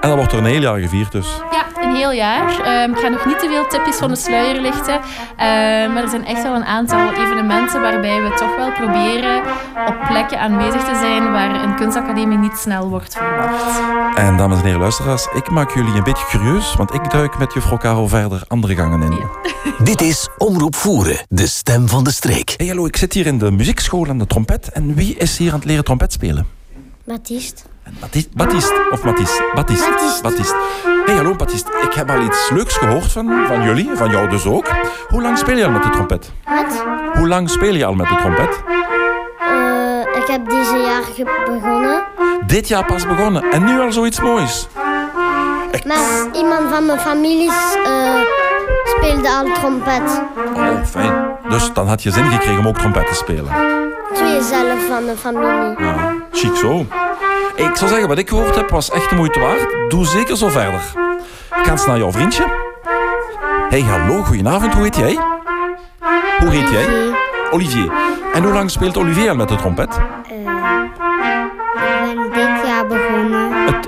En 0.00 0.08
dan 0.08 0.16
wordt 0.16 0.32
er 0.32 0.38
een 0.38 0.44
heel 0.44 0.60
jaar 0.60 0.78
gevierd 0.78 1.12
dus? 1.12 1.26
Ja, 1.50 1.71
een 1.82 1.94
heel 1.94 2.12
jaar. 2.12 2.50
Um, 2.84 2.94
ik 2.94 2.98
ga 2.98 3.08
nog 3.08 3.26
niet 3.26 3.38
te 3.38 3.48
veel 3.48 3.66
tipjes 3.66 3.96
van 3.96 4.08
de 4.08 4.16
sluier 4.16 4.60
lichten. 4.60 4.94
Uh, 4.94 5.02
maar 5.92 6.02
er 6.02 6.08
zijn 6.08 6.26
echt 6.26 6.42
wel 6.42 6.54
een 6.54 6.64
aantal 6.64 7.12
evenementen 7.12 7.80
waarbij 7.80 8.22
we 8.22 8.28
toch 8.28 8.56
wel 8.56 8.72
proberen 8.72 9.42
op 9.86 10.04
plekken 10.08 10.40
aanwezig 10.40 10.84
te 10.84 10.94
zijn 11.00 11.32
waar 11.32 11.64
een 11.64 11.76
kunstacademie 11.76 12.38
niet 12.38 12.56
snel 12.56 12.88
wordt 12.88 13.16
verwacht. 13.16 13.80
En 14.14 14.36
dames 14.36 14.58
en 14.58 14.64
heren 14.64 14.80
luisteraars, 14.80 15.26
ik 15.34 15.50
maak 15.50 15.74
jullie 15.74 15.94
een 15.94 16.02
beetje 16.02 16.26
curieus, 16.26 16.74
want 16.74 16.94
ik 16.94 17.10
duik 17.10 17.38
met 17.38 17.52
juffrouw 17.52 17.78
Karel 17.78 18.08
verder 18.08 18.42
andere 18.48 18.74
gangen 18.74 19.02
in. 19.02 19.12
Ja. 19.12 19.28
Dit 19.84 20.00
is 20.00 20.28
Omroep 20.38 20.74
Voeren, 20.74 21.26
de 21.28 21.46
stem 21.46 21.88
van 21.88 22.04
de 22.04 22.12
streek. 22.12 22.54
Hey, 22.56 22.66
hallo, 22.66 22.86
ik 22.86 22.96
zit 22.96 23.12
hier 23.12 23.26
in 23.26 23.38
de 23.38 23.50
muziekschool 23.50 24.08
aan 24.08 24.18
de 24.18 24.26
trompet. 24.26 24.68
En 24.68 24.94
wie 24.94 25.16
is 25.16 25.38
hier 25.38 25.52
aan 25.52 25.58
het 25.58 25.68
leren 25.68 25.84
trompet 25.84 26.12
spelen? 26.12 26.46
Baptiste. 27.04 27.62
Baptiste, 28.00 28.30
Baptiste 28.36 28.74
of. 28.92 29.02
Baptiste. 30.22 30.56
Hey, 31.04 31.14
hallo 31.14 31.34
Baptiste. 31.34 31.70
Ik 31.82 31.92
heb 31.92 32.10
al 32.10 32.20
iets 32.20 32.50
leuks 32.50 32.76
gehoord 32.76 33.12
van, 33.12 33.44
van 33.46 33.62
jullie, 33.62 33.90
van 33.94 34.10
jou 34.10 34.28
dus 34.28 34.46
ook. 34.46 34.66
Hoe 35.08 35.22
lang 35.22 35.38
speel 35.38 35.56
je 35.56 35.64
al 35.64 35.70
met 35.70 35.82
de 35.82 35.90
trompet? 35.90 36.30
Wat? 36.44 36.84
Hoe 37.14 37.28
lang 37.28 37.50
speel 37.50 37.74
je 37.74 37.84
al 37.84 37.94
met 37.94 38.08
de 38.08 38.16
trompet? 38.16 38.62
Uh, 39.40 40.22
ik 40.22 40.26
heb 40.26 40.48
deze 40.48 40.76
jaar 40.76 41.26
begonnen. 41.46 42.02
Dit 42.46 42.68
jaar 42.68 42.84
pas 42.84 43.06
begonnen 43.06 43.42
en 43.50 43.64
nu 43.64 43.80
al 43.80 43.92
zoiets 43.92 44.20
moois. 44.20 44.68
Ik... 45.70 45.84
Maar 45.84 46.26
iemand 46.32 46.68
van 46.70 46.86
mijn 46.86 47.00
familie 47.00 47.50
uh, 47.86 48.20
speelde 48.84 49.28
al 49.28 49.52
trompet. 49.52 50.22
Oh, 50.54 50.84
fijn. 50.84 51.12
Dus 51.48 51.72
dan 51.72 51.86
had 51.86 52.02
je 52.02 52.10
zin 52.10 52.30
gekregen 52.30 52.58
om 52.58 52.68
ook 52.68 52.78
trompet 52.78 53.06
te 53.06 53.14
spelen. 53.14 53.52
Twee 54.12 54.42
zelf 54.42 54.86
van 54.86 55.06
de 55.06 55.16
familie. 55.16 55.84
Ja, 55.84 56.14
chic 56.32 56.56
zo. 56.56 56.86
Ik 57.56 57.76
zou 57.76 57.90
zeggen, 57.90 58.08
wat 58.08 58.18
ik 58.18 58.28
gehoord 58.28 58.54
heb 58.54 58.70
was 58.70 58.90
echt 58.90 59.10
de 59.10 59.16
moeite 59.16 59.40
waard. 59.40 59.90
Doe 59.90 60.06
zeker 60.06 60.36
zo 60.36 60.48
verder. 60.48 60.80
Ik 61.56 61.64
ga 61.64 61.70
eens 61.70 61.86
naar 61.86 61.98
jouw 61.98 62.12
vriendje. 62.12 62.44
Hey, 63.68 63.80
hallo, 63.80 64.22
goedenavond. 64.22 64.74
Hoe 64.74 64.82
heet 64.82 64.96
jij? 64.96 65.18
Hoe 66.38 66.50
heet 66.50 66.70
jij? 66.70 67.14
Olivier. 67.50 67.92
En 68.32 68.42
hoe 68.42 68.52
lang 68.52 68.70
speelt 68.70 68.96
Olivier 68.96 69.28
al 69.28 69.36
met 69.36 69.48
de 69.48 69.56
trompet? 69.56 70.00
Uh, 70.32 70.38
ik 72.10 72.16
ben 72.16 72.30
dit 72.32 72.66
jaar 72.66 72.86
begonnen. 72.86 73.52
Het, 73.52 73.86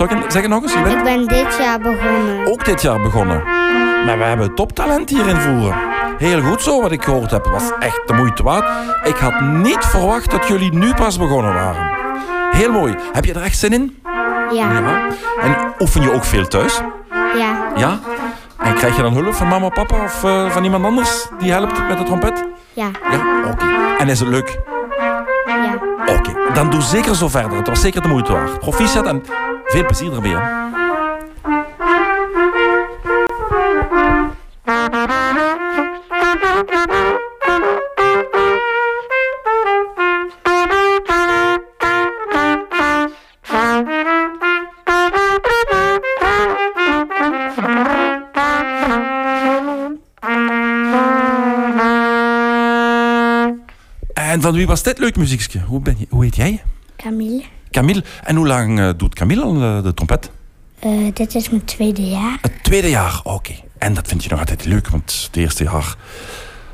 ik 0.00 0.30
zeggen 0.30 0.50
nog 0.50 0.62
eens? 0.62 0.72
Je 0.72 0.82
bent... 0.82 0.96
Ik 0.96 1.02
ben 1.02 1.26
dit 1.26 1.56
jaar 1.58 1.78
begonnen. 1.78 2.46
Ook 2.46 2.64
dit 2.64 2.82
jaar 2.82 3.00
begonnen. 3.00 3.42
Maar 4.06 4.18
we 4.18 4.24
hebben 4.24 4.54
toptalent 4.54 5.10
hier 5.10 5.28
in 5.28 5.36
Voeren. 5.36 5.76
Heel 6.18 6.40
goed 6.40 6.62
zo, 6.62 6.80
wat 6.82 6.92
ik 6.92 7.04
gehoord 7.04 7.30
heb. 7.30 7.44
was 7.46 7.70
echt 7.78 8.02
de 8.06 8.14
moeite 8.14 8.42
waard. 8.42 8.64
Ik 9.04 9.16
had 9.16 9.40
niet 9.40 9.84
verwacht 9.84 10.30
dat 10.30 10.48
jullie 10.48 10.72
nu 10.72 10.94
pas 10.94 11.18
begonnen 11.18 11.54
waren. 11.54 12.03
Heel 12.54 12.72
mooi. 12.72 12.94
Heb 13.12 13.24
je 13.24 13.34
er 13.34 13.42
echt 13.42 13.58
zin 13.58 13.72
in? 13.72 14.02
Ja. 14.52 14.70
ja. 14.72 15.08
En 15.40 15.56
oefen 15.78 16.02
je 16.02 16.12
ook 16.12 16.24
veel 16.24 16.48
thuis? 16.48 16.80
Ja. 17.38 17.72
Ja? 17.76 17.98
En 18.58 18.74
krijg 18.74 18.96
je 18.96 19.02
dan 19.02 19.12
hulp 19.12 19.34
van 19.34 19.48
mama, 19.48 19.68
papa 19.68 20.04
of 20.04 20.24
uh, 20.24 20.50
van 20.50 20.64
iemand 20.64 20.84
anders 20.84 21.28
die 21.38 21.50
helpt 21.52 21.88
met 21.88 21.98
de 21.98 22.04
trompet? 22.04 22.44
Ja. 22.72 22.90
Ja? 23.10 23.40
Oké. 23.44 23.52
Okay. 23.52 23.96
En 23.98 24.08
is 24.08 24.20
het 24.20 24.28
leuk? 24.28 24.58
Ja. 24.98 25.24
Oké. 26.06 26.30
Okay. 26.30 26.52
Dan 26.54 26.70
doe 26.70 26.82
zeker 26.82 27.14
zo 27.14 27.28
verder. 27.28 27.56
Het 27.58 27.68
was 27.68 27.80
zeker 27.80 28.02
de 28.02 28.08
moeite 28.08 28.32
waard. 28.32 28.58
Proficiat 28.58 29.06
en 29.06 29.22
veel 29.64 29.84
plezier 29.84 30.12
ermee. 30.12 30.36
Hè? 30.36 30.83
En 54.34 54.40
van 54.40 54.54
wie 54.54 54.66
was 54.66 54.82
dit 54.82 54.98
leuk 54.98 55.16
muziekje? 55.16 55.60
Hoe, 55.60 55.80
ben 55.80 55.96
je, 55.98 56.06
hoe 56.10 56.24
heet 56.24 56.36
jij? 56.36 56.62
Camille. 56.96 57.42
Camille. 57.70 58.04
En 58.24 58.36
hoe 58.36 58.46
lang 58.46 58.78
uh, 58.78 58.90
doet 58.96 59.14
Camille 59.14 59.42
al 59.42 59.62
uh, 59.62 59.82
de 59.82 59.94
trompet? 59.94 60.30
Uh, 60.86 61.10
dit 61.12 61.34
is 61.34 61.50
mijn 61.50 61.64
tweede 61.64 62.08
jaar. 62.08 62.38
Het 62.40 62.52
tweede 62.62 62.90
jaar, 62.90 63.20
oké. 63.22 63.28
Okay. 63.28 63.64
En 63.78 63.94
dat 63.94 64.06
vind 64.08 64.24
je 64.24 64.30
nog 64.30 64.38
altijd 64.38 64.64
leuk, 64.64 64.88
want 64.88 65.24
het 65.26 65.36
eerste 65.36 65.64
jaar 65.64 65.96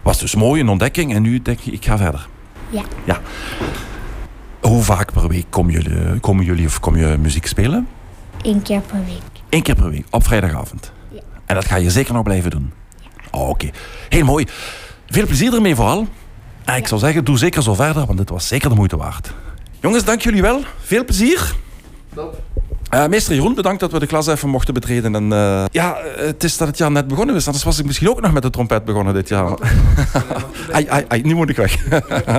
was 0.03 0.19
dus 0.19 0.35
mooi, 0.35 0.61
een 0.61 0.69
ontdekking. 0.69 1.15
En 1.15 1.23
nu 1.23 1.43
denk 1.43 1.61
je, 1.61 1.71
ik 1.71 1.85
ga 1.85 1.97
verder. 1.97 2.29
Ja. 2.71 2.83
ja. 3.05 3.21
Hoe 4.61 4.83
vaak 4.83 5.13
per 5.13 5.29
week 5.29 5.47
komen 5.51 5.73
jullie, 5.73 6.21
komen 6.21 6.45
jullie 6.45 6.67
of 6.67 6.81
kom 6.81 6.97
je 6.97 7.17
muziek 7.19 7.47
spelen? 7.47 7.89
Eén 8.43 8.63
keer 8.63 8.81
per 8.81 9.05
week. 9.05 9.43
Eén 9.49 9.63
keer 9.63 9.75
per 9.75 9.91
week, 9.91 10.07
op 10.11 10.25
vrijdagavond? 10.25 10.93
Ja. 11.09 11.21
En 11.47 11.55
dat 11.55 11.65
ga 11.65 11.77
je 11.77 11.91
zeker 11.91 12.15
nog 12.15 12.23
blijven 12.23 12.51
doen? 12.51 12.73
Ja. 13.01 13.09
Oh, 13.31 13.41
oké. 13.41 13.51
Okay. 13.51 13.73
Heel 14.09 14.25
mooi. 14.25 14.47
Veel 15.07 15.27
plezier 15.27 15.55
ermee 15.55 15.75
vooral. 15.75 16.09
En 16.71 16.77
ik 16.77 16.87
zou 16.87 17.01
zeggen, 17.01 17.25
doe 17.25 17.39
zeker 17.39 17.63
zo 17.63 17.75
verder, 17.75 18.07
want 18.07 18.19
dit 18.19 18.29
was 18.29 18.49
zeker 18.49 18.69
de 18.69 18.75
moeite 18.75 18.97
waard. 18.97 19.33
Jongens, 19.81 20.05
dank 20.05 20.21
jullie 20.23 20.43
wel. 20.43 20.61
Veel 20.81 21.05
plezier. 21.05 21.55
Top. 22.15 22.43
Eh, 22.91 23.07
meester 23.07 23.35
Jeroen, 23.35 23.55
bedankt 23.55 23.81
dat 23.81 23.93
we 23.93 23.99
de 23.99 24.07
klas 24.07 24.27
even 24.27 24.49
mochten 24.49 24.75
betreden. 24.75 25.15
En, 25.15 25.33
eh, 25.33 25.65
ja, 25.71 25.97
het 26.17 26.45
is 26.45 26.57
dat 26.57 26.69
het 26.69 26.79
jaar 26.79 26.91
net 26.91 27.09
begonnen 27.09 27.35
is. 27.35 27.47
Anders 27.47 27.65
was 27.65 27.79
ik 27.79 27.87
misschien 27.87 28.09
ook 28.09 28.21
nog 28.21 28.33
met 28.33 28.43
de 28.43 28.51
trompet 28.51 28.85
begonnen 28.85 29.15
dit 29.15 29.29
jaar. 29.29 29.59
ai, 30.73 30.87
ai, 30.89 31.05
ai, 31.09 31.23
nu 31.23 31.35
moet 31.35 31.51
ik 31.51 31.57
weg. 31.57 31.77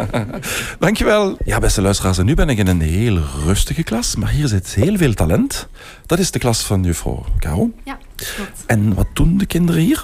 Dankjewel. 0.79 1.38
Ja, 1.45 1.59
beste 1.59 1.81
luisteraars, 1.81 2.17
en 2.17 2.25
nu 2.25 2.33
ben 2.33 2.50
ik 2.50 2.57
in 2.57 2.67
een 2.67 2.81
heel 2.81 3.19
rustige 3.45 3.83
klas. 3.83 4.15
Maar 4.15 4.29
hier 4.29 4.47
zit 4.47 4.73
heel 4.73 4.97
veel 4.97 5.13
talent. 5.13 5.67
Dat 6.05 6.19
is 6.19 6.31
de 6.31 6.39
klas 6.39 6.61
van 6.63 6.83
juffrouw 6.83 7.25
Caro. 7.39 7.71
Ja, 7.83 7.97
klopt. 8.15 8.63
En 8.65 8.93
wat 8.93 9.07
doen 9.13 9.38
de 9.38 9.45
kinderen 9.45 9.81
hier? 9.81 10.03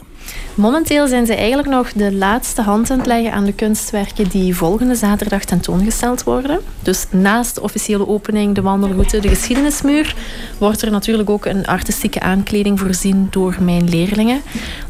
Momenteel 0.56 1.08
zijn 1.08 1.26
ze 1.26 1.36
eigenlijk 1.36 1.70
nog 1.70 1.92
de 1.94 2.14
laatste 2.14 2.62
hand 2.62 2.92
aan 2.92 2.98
het 2.98 3.08
leggen 3.08 3.32
aan 3.32 3.46
de 3.46 3.54
kunstwerken 3.54 4.30
die 4.30 4.56
volgende 4.56 4.96
zaterdag 4.96 5.44
tentoongesteld 5.44 6.24
worden. 6.24 6.60
Dus 6.82 7.06
naast 7.10 7.56
de 7.56 7.62
officiële 7.62 8.08
opening, 8.08 8.56
de 8.56 8.62
wandelroute, 8.62 9.20
de 9.20 9.28
geschiedenismuur, 9.28 10.16
wordt 10.58 10.82
er 10.82 10.92
natuurlijk 10.92 11.30
ook 11.30 11.46
een 11.46 11.66
artistieke 11.66 12.20
aankleding 12.20 12.80
voorzien 12.80 13.28
door 13.30 13.56
mijn 13.60 13.90
leerlingen. 13.90 14.42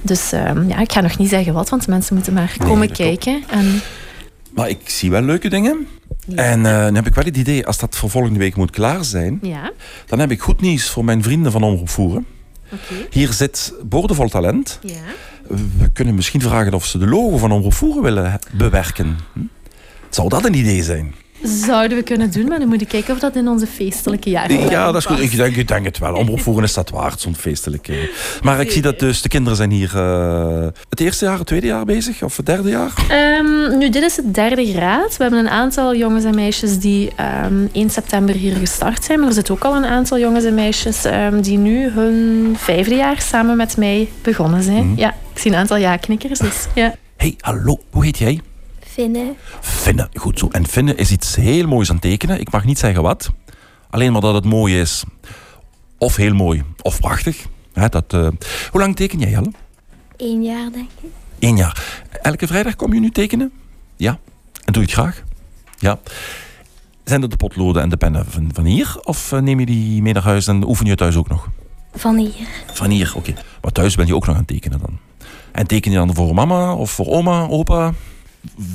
Dus 0.02 0.32
ehm, 0.32 0.70
ja, 0.70 0.80
ik 0.80 0.92
ga 0.92 1.02
nog 1.02 1.18
niet 1.18 1.30
zeggen 1.30 1.54
wat, 1.54 1.70
want 1.70 1.88
mensen 1.88 2.16
moeten 2.16 2.34
maar 2.34 2.56
komen 2.58 2.92
kijken. 2.92 3.44
En 3.50 3.82
Maar 4.54 4.70
ik 4.70 4.90
zie 4.90 5.10
wel 5.10 5.22
leuke 5.22 5.50
dingen. 5.50 5.88
En 6.36 6.64
dan 6.64 6.96
heb 6.96 7.08
ik 7.08 7.16
wel 7.16 7.26
het 7.26 7.38
idee, 7.38 7.66
als 7.66 7.78
dat 7.78 7.96
voor 7.96 8.10
volgende 8.10 8.40
week 8.40 8.56
moet 8.56 8.72
klaar 8.72 9.04
zijn, 9.04 9.40
ja, 9.42 9.72
dan 10.06 10.20
heb 10.20 10.32
ik 10.32 10.42
goed 10.42 10.62
nieuws 10.62 10.90
voor 10.90 11.06
mijn 11.06 11.24
vrienden 11.24 11.52
van 11.52 11.64
Omroep 11.64 11.90
Voeren. 11.90 12.26
Hier 13.10 13.34
zit 13.34 13.74
boordevol 13.84 14.30
talent. 14.30 14.80
Ja. 14.82 14.96
We 15.78 15.92
kunnen 15.94 16.16
misschien 16.16 16.42
vragen 16.42 16.74
of 16.74 16.86
ze 16.86 16.98
de 16.98 17.08
logo 17.08 17.38
van 17.38 17.52
Omroep 17.52 17.74
Voeren 17.74 18.04
willen 18.04 18.40
bewerken. 18.52 19.18
Hm? 19.34 19.40
Zou 20.10 20.30
dat 20.30 20.46
een 20.46 20.54
idee 20.54 20.84
zijn? 20.84 21.16
Zouden 21.44 21.98
we 21.98 22.04
kunnen 22.04 22.32
doen, 22.32 22.48
maar 22.48 22.60
dan 22.60 22.68
moet 22.68 22.82
ik 22.82 22.88
kijken 22.88 23.14
of 23.14 23.20
dat 23.20 23.36
in 23.36 23.48
onze 23.48 23.68
feestelijke 23.68 24.30
jaren 24.30 24.70
Ja, 24.70 24.86
dat 24.86 24.96
is 24.96 25.06
goed. 25.06 25.20
Ik 25.20 25.36
denk, 25.36 25.56
ik 25.56 25.68
denk 25.68 25.86
het 25.86 25.98
wel. 25.98 26.14
Omroep 26.14 26.42
Voeren 26.42 26.64
is 26.64 26.74
dat 26.74 26.90
waard, 26.90 27.20
zo'n 27.20 27.36
feestelijke. 27.36 28.12
Maar 28.42 28.62
ik 28.62 28.72
zie 28.72 28.82
dat 28.82 29.00
dus 29.00 29.22
de 29.22 29.30
kinderen 29.30 29.58
zijn 29.58 29.72
hier 29.72 29.92
eh, 29.96 30.68
het 30.90 31.00
eerste 31.00 31.26
jaar, 31.26 31.38
het 31.38 31.48
tweede 31.48 31.68
jaar 31.68 31.86
bezig, 31.86 32.24
of 32.24 32.38
het 32.38 32.46
derde 32.46 32.70
jaar. 32.70 32.94
Ehm, 33.10 33.78
nu, 33.78 33.90
dit 33.90 34.04
is 34.04 34.16
het 34.16 34.34
derde 34.34 34.66
graad. 34.66 35.18
We 35.18 35.24
hebben 35.24 35.40
een 35.40 35.50
aantal 35.50 35.96
jongens 35.96 36.24
en 36.24 36.36
meisjes 36.36 36.80
die 36.80 37.12
ehm 37.16 37.68
1 37.72 37.90
september 37.90 38.36
hier 38.36 38.56
gestart 38.56 39.04
zijn. 39.04 39.20
Maar 39.20 39.28
er 39.28 39.34
zitten 39.34 39.54
ook 39.54 39.64
al 39.64 39.76
een 39.76 39.86
aantal 39.86 40.20
jongens 40.20 40.46
en 40.46 40.54
meisjes 40.56 41.06
ehm, 41.06 41.42
die 41.42 41.58
nu 41.58 41.90
hun 41.90 42.56
vijfde 42.58 42.96
jaar 42.96 43.22
samen 43.22 43.58
met 43.58 43.78
mij 43.78 44.10
begonnen 44.22 44.64
zijn. 44.64 44.88
Mhm. 44.88 45.00
Ja, 45.00 45.10
ik 45.34 45.40
zie 45.40 45.52
een 45.52 45.58
aantal 45.58 45.78
ja-knikkers. 45.78 46.40
Dus, 46.40 46.66
ja. 46.76 46.96
hey, 47.18 47.36
hallo, 47.40 47.80
hoe 47.92 48.04
heet 48.06 48.18
jij? 48.18 48.42
Vinden. 48.98 49.36
Finnen, 49.62 50.10
goed 50.14 50.40
zo. 50.40 50.48
En 50.52 50.68
Finnen 50.68 50.98
is 50.98 51.12
iets 51.12 51.36
heel 51.36 51.68
moois 51.68 51.90
aan 51.90 52.00
tekenen. 52.00 52.40
Ik 52.40 52.52
mag 52.52 52.66
niet 52.66 52.80
zeggen 52.80 53.02
wat. 53.02 53.32
Alleen 53.90 54.12
maar 54.12 54.22
dat 54.22 54.34
het 54.34 54.46
mooi 54.46 54.80
is. 54.80 55.04
Of 55.98 56.16
heel 56.16 56.34
mooi, 56.34 56.64
of 56.82 57.00
prachtig. 57.00 57.46
Hè, 57.74 57.90
dat, 57.90 58.14
eh, 58.14 58.28
Hoe 58.72 58.82
lang 58.82 58.96
teken 58.96 59.20
jij 59.20 59.38
al? 59.38 59.52
Eén 60.18 60.44
jaar, 60.44 60.72
denk 60.72 60.90
ik. 61.02 61.10
Eén 61.40 61.58
jaar. 61.58 62.04
Elke 62.22 62.48
vrijdag 62.48 62.76
kom 62.76 62.94
je 62.94 63.00
nu 63.00 63.10
tekenen? 63.10 63.52
Ja. 63.96 64.20
En 64.66 64.74
doe 64.74 64.82
je 64.82 64.90
het 64.90 64.98
graag? 64.98 65.24
Ja. 65.78 66.00
Zijn 67.04 67.22
dat 67.22 67.32
de 67.32 67.38
potloden 67.38 67.82
en 67.82 67.90
de 67.90 67.98
pennen 67.98 68.26
van, 68.26 68.50
van 68.54 68.66
hier? 68.66 68.98
Of 69.04 69.32
eh, 69.32 69.40
neem 69.40 69.60
je 69.60 69.66
die 69.66 70.02
mee 70.02 70.14
naar 70.14 70.24
huis 70.24 70.48
en 70.48 70.68
oefen 70.68 70.86
je 70.86 70.96
thuis 70.96 71.16
ook 71.16 71.30
nog? 71.30 71.50
Van 71.94 72.18
hier. 72.18 72.48
Van 72.74 72.90
hier, 72.90 73.14
oké. 73.16 73.34
Maar 73.62 73.72
thuis 73.72 73.96
ben 73.96 74.08
je 74.08 74.16
ook 74.16 74.26
nog 74.26 74.36
aan 74.36 74.42
het 74.42 74.50
tekenen 74.50 74.80
dan? 74.80 74.98
En 75.52 75.68
teken 75.68 75.92
je 75.92 75.98
dan 75.98 76.16
voor 76.16 76.34
mama 76.34 76.74
of 76.74 76.92
voor 76.92 77.08
oma, 77.08 77.48
opa? 77.48 77.94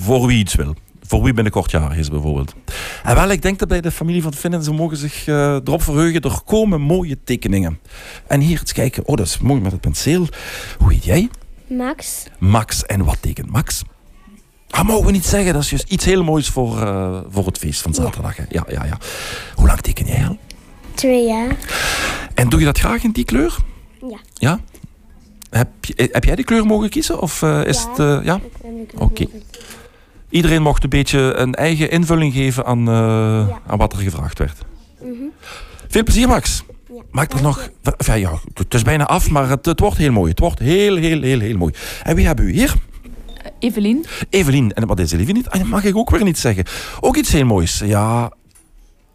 Voor 0.00 0.26
wie 0.26 0.38
iets 0.38 0.54
wil. 0.54 0.74
Voor 1.06 1.22
wie 1.22 1.32
binnenkort 1.32 1.70
jarig 1.70 1.98
is 1.98 2.08
bijvoorbeeld. 2.08 2.54
En 3.02 3.14
wel, 3.14 3.28
ik 3.30 3.42
denk 3.42 3.58
dat 3.58 3.68
bij 3.68 3.80
de 3.80 3.90
familie 3.90 4.22
van 4.22 4.34
Finnen, 4.34 4.62
ze 4.62 4.72
mogen 4.72 4.96
zich 4.96 5.26
eh, 5.26 5.34
erop 5.54 5.82
verheugen. 5.82 6.20
Er 6.20 6.40
komen 6.44 6.80
mooie 6.80 7.18
tekeningen. 7.24 7.78
En 8.26 8.40
hier 8.40 8.60
eens 8.60 8.72
kijken. 8.72 9.06
Oh, 9.06 9.16
dat 9.16 9.26
is 9.26 9.38
mooi 9.38 9.60
met 9.60 9.72
het 9.72 9.80
penseel. 9.80 10.26
Hoe 10.78 10.92
heet 10.92 11.04
jij? 11.04 11.28
Max. 11.66 12.24
Max. 12.38 12.86
En 12.86 13.04
wat 13.04 13.16
tekent 13.20 13.50
Max? 13.50 13.82
Ah, 14.70 14.84
mogen 14.86 15.06
we 15.06 15.12
niet 15.12 15.24
zeggen. 15.26 15.52
Dat 15.52 15.62
is 15.62 15.70
juist 15.70 15.90
iets 15.90 16.04
heel 16.04 16.24
moois 16.24 16.48
voor, 16.48 16.80
eh, 16.82 17.20
voor 17.28 17.46
het 17.46 17.58
feest 17.58 17.80
van 17.82 17.94
zaterdag. 17.94 18.36
hè. 18.36 18.44
Ja, 18.48 18.64
ja, 18.68 18.84
ja. 18.84 18.98
Hoe 19.54 19.66
lang 19.66 19.80
teken 19.80 20.06
jij 20.06 20.26
al? 20.26 20.38
Twee 20.94 21.26
jaar. 21.26 21.56
En 22.34 22.48
doe 22.48 22.58
je 22.60 22.64
dat 22.66 22.78
graag 22.78 23.02
in 23.04 23.10
die 23.10 23.24
kleur? 23.24 23.56
Ja. 24.08 24.18
Ja? 24.34 24.60
Heb, 25.50 25.68
je- 25.80 26.08
heb 26.12 26.24
jij 26.24 26.34
die 26.36 26.44
kleur 26.44 26.66
mogen 26.66 26.88
kiezen? 26.88 27.20
Of 27.20 27.42
eh, 27.42 27.64
is 27.64 27.82
Ja. 27.82 27.88
het... 27.90 27.98
eh, 27.98 28.24
ja? 28.24 28.40
Oké. 28.96 29.26
Iedereen 30.32 30.62
mocht 30.62 30.82
een 30.82 30.88
beetje 30.88 31.34
een 31.34 31.54
eigen 31.54 31.90
invulling 31.90 32.32
geven 32.32 32.64
aan, 32.66 32.88
eh, 32.88 33.48
aan 33.66 33.78
wat 33.78 33.92
er 33.92 33.98
gevraagd 33.98 34.38
werd. 34.38 34.64
Veel 35.88 36.02
plezier, 36.02 36.28
Max. 36.28 36.64
Ja. 36.88 37.02
Maak 37.10 37.32
er 37.32 37.42
nog... 37.42 37.70
Enfin, 37.82 38.20
ja, 38.20 38.38
het 38.54 38.74
is 38.74 38.82
bijna 38.82 39.06
af, 39.06 39.30
maar 39.30 39.48
het, 39.48 39.66
het 39.66 39.80
wordt 39.80 39.96
heel 39.96 40.12
mooi. 40.12 40.30
Het 40.30 40.38
wordt 40.38 40.58
heel, 40.58 40.96
heel, 40.96 41.22
heel, 41.22 41.40
heel 41.40 41.56
mooi. 41.56 41.74
En 42.02 42.16
wie 42.16 42.26
hebben 42.26 42.44
we 42.44 42.50
hier? 42.50 42.74
Evelien. 43.58 44.04
Evelien. 44.30 44.72
En 44.72 44.86
wat 44.86 44.98
is 44.98 45.12
Evelien 45.12 45.34
niet? 45.34 45.48
Ah, 45.48 45.58
dat 45.58 45.68
mag 45.68 45.84
ik 45.84 45.96
ook 45.96 46.10
weer 46.10 46.24
niet 46.24 46.38
zeggen. 46.38 46.64
Ook 47.00 47.16
iets 47.16 47.32
heel 47.32 47.44
moois. 47.44 47.78
Ja, 47.84 48.32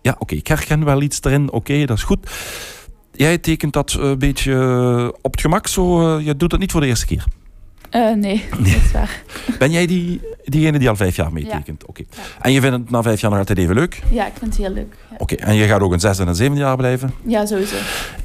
ja 0.01 0.15
oké. 0.19 0.35
Ik 0.35 0.47
herken 0.47 0.85
wel 0.85 1.01
iets 1.01 1.19
erin. 1.21 1.51
Oké, 1.51 1.85
dat 1.85 1.97
is 1.97 2.03
goed. 2.03 2.29
Jij 3.11 3.37
tekent 3.37 3.73
dat 3.73 3.93
een 3.93 4.19
beetje 4.19 4.53
eh, 4.53 5.07
op 5.21 5.31
het 5.31 5.41
gemak. 5.41 5.67
Zo, 5.67 6.17
eh, 6.17 6.25
je 6.25 6.35
doet 6.35 6.49
dat 6.49 6.59
niet 6.59 6.71
voor 6.71 6.81
de 6.81 6.87
eerste 6.87 7.05
keer. 7.05 7.23
Eh, 7.89 8.13
nee, 8.13 8.45
dat 8.57 8.67
is 8.67 8.91
waar. 8.91 9.21
Ben 9.59 9.71
jij 9.71 9.87
die, 9.87 10.21
diegene 10.43 10.79
die 10.79 10.89
al 10.89 10.95
vijf 10.95 11.15
jaar 11.15 11.33
meetekent? 11.33 11.85
Oké. 11.85 12.03
Ja. 12.09 12.17
En 12.41 12.51
je 12.51 12.61
vindt 12.61 12.77
het 12.77 12.89
na 12.89 13.01
vijf 13.01 13.21
jaar 13.21 13.29
nog 13.29 13.39
altijd 13.39 13.57
even 13.57 13.75
leuk? 13.75 14.01
Ja, 14.11 14.25
ik 14.25 14.33
vind 14.39 14.55
het 14.55 14.65
heel 14.65 14.73
leuk. 14.73 14.95
Ja, 15.09 15.15
Oké. 15.17 15.35
En 15.35 15.55
je 15.55 15.67
gaat 15.67 15.81
ook 15.81 15.91
een 15.93 15.99
zesde 15.99 16.23
en 16.23 16.29
een 16.29 16.35
zevende 16.35 16.59
jaar 16.61 16.75
blijven? 16.77 17.13
ja 17.25 17.45
sowieso. 17.45 17.75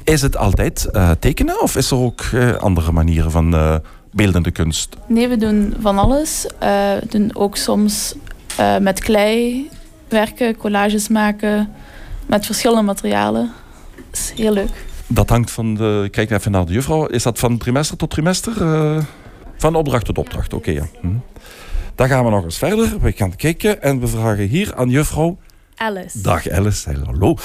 Is 0.03 0.21
het 0.21 0.37
altijd 0.37 0.85
eh, 0.85 1.11
tekenen 1.19 1.61
of 1.61 1.75
is 1.75 1.91
er 1.91 1.97
ook 1.97 2.21
eh, 2.21 2.53
andere 2.53 2.91
manieren 2.91 3.31
van 3.31 3.81
beeldende 4.11 4.51
kunst? 4.51 4.95
Nee, 5.07 5.27
we 5.27 5.37
doen 5.37 5.73
van 5.81 5.97
alles. 5.97 6.45
We 6.59 7.05
doen 7.09 7.35
ook 7.35 7.57
soms 7.57 8.15
met 8.81 8.99
klei 8.99 9.69
werken, 10.07 10.57
collages 10.57 11.07
maken, 11.07 11.69
met 12.25 12.45
verschillende 12.45 12.81
materialen. 12.83 13.51
Dat 13.95 14.19
is 14.19 14.33
heel 14.35 14.53
leuk. 14.53 14.85
Dat 15.07 15.29
hangt 15.29 15.51
van 15.51 15.75
de... 15.75 16.07
Kijk 16.11 16.31
even 16.31 16.51
naar 16.51 16.65
de 16.65 16.73
juffrouw. 16.73 17.05
Is 17.05 17.23
dat 17.23 17.39
van 17.39 17.57
trimester 17.57 17.97
tot 17.97 18.09
trimester? 18.09 18.53
Van 19.57 19.75
opdracht 19.75 20.05
tot 20.05 20.17
opdracht, 20.17 20.53
oké. 20.53 20.71
ja. 20.71 20.85
Hm. 21.01 21.07
Dan 21.95 22.07
gaan 22.07 22.25
we 22.25 22.29
nog 22.29 22.43
eens 22.43 22.57
verder. 22.57 22.99
We 22.99 23.11
gaan 23.11 23.35
kijken 23.35 23.81
en 23.81 23.99
we 23.99 24.07
vragen 24.07 24.47
hier 24.47 24.75
aan 24.75 24.89
juffrouw... 24.89 25.37
Alice. 25.75 26.21
Dag 26.21 26.49
Alice, 26.49 26.91
hallo. 27.05 27.35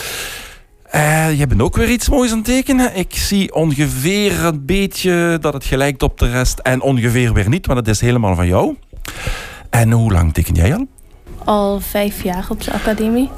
Eh, 0.83 1.37
jij 1.37 1.47
bent 1.47 1.63
ook 1.63 1.77
weer 1.77 1.91
iets 1.91 2.09
moois 2.09 2.31
aan 2.31 2.37
het 2.37 2.47
tekenen. 2.47 2.97
Ik 2.97 3.15
zie 3.15 3.55
ongeveer 3.55 4.45
een 4.45 4.67
beetje 4.67 5.39
dat 5.41 5.53
het 5.53 5.65
gelijkt 5.65 6.03
op 6.03 6.19
de 6.19 6.31
rest. 6.31 6.59
En 6.59 6.81
ongeveer 6.81 7.33
weer 7.33 7.49
niet, 7.49 7.67
want 7.67 7.79
het 7.79 7.89
is 7.89 8.01
helemaal 8.01 8.35
van 8.35 8.47
jou. 8.47 8.77
En 9.71 9.91
hoe 9.93 10.13
lang 10.13 10.35
teken 10.35 10.55
jij 10.55 10.75
al? 10.75 10.87
Al 11.45 11.81
vijf 11.81 12.23
jaar 12.23 12.47
op 12.49 12.65
de 12.65 12.73
academie. 12.73 13.31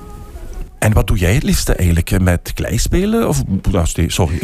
En 0.81 0.93
wat 0.93 1.07
doe 1.07 1.17
jij 1.17 1.35
het 1.35 1.43
liefste 1.43 1.75
eigenlijk? 1.75 2.21
Met 2.21 2.53
klei 2.55 2.79
spelen? 2.79 3.29
Of, 3.29 3.43
nou, 3.71 3.87
sorry. 4.07 4.39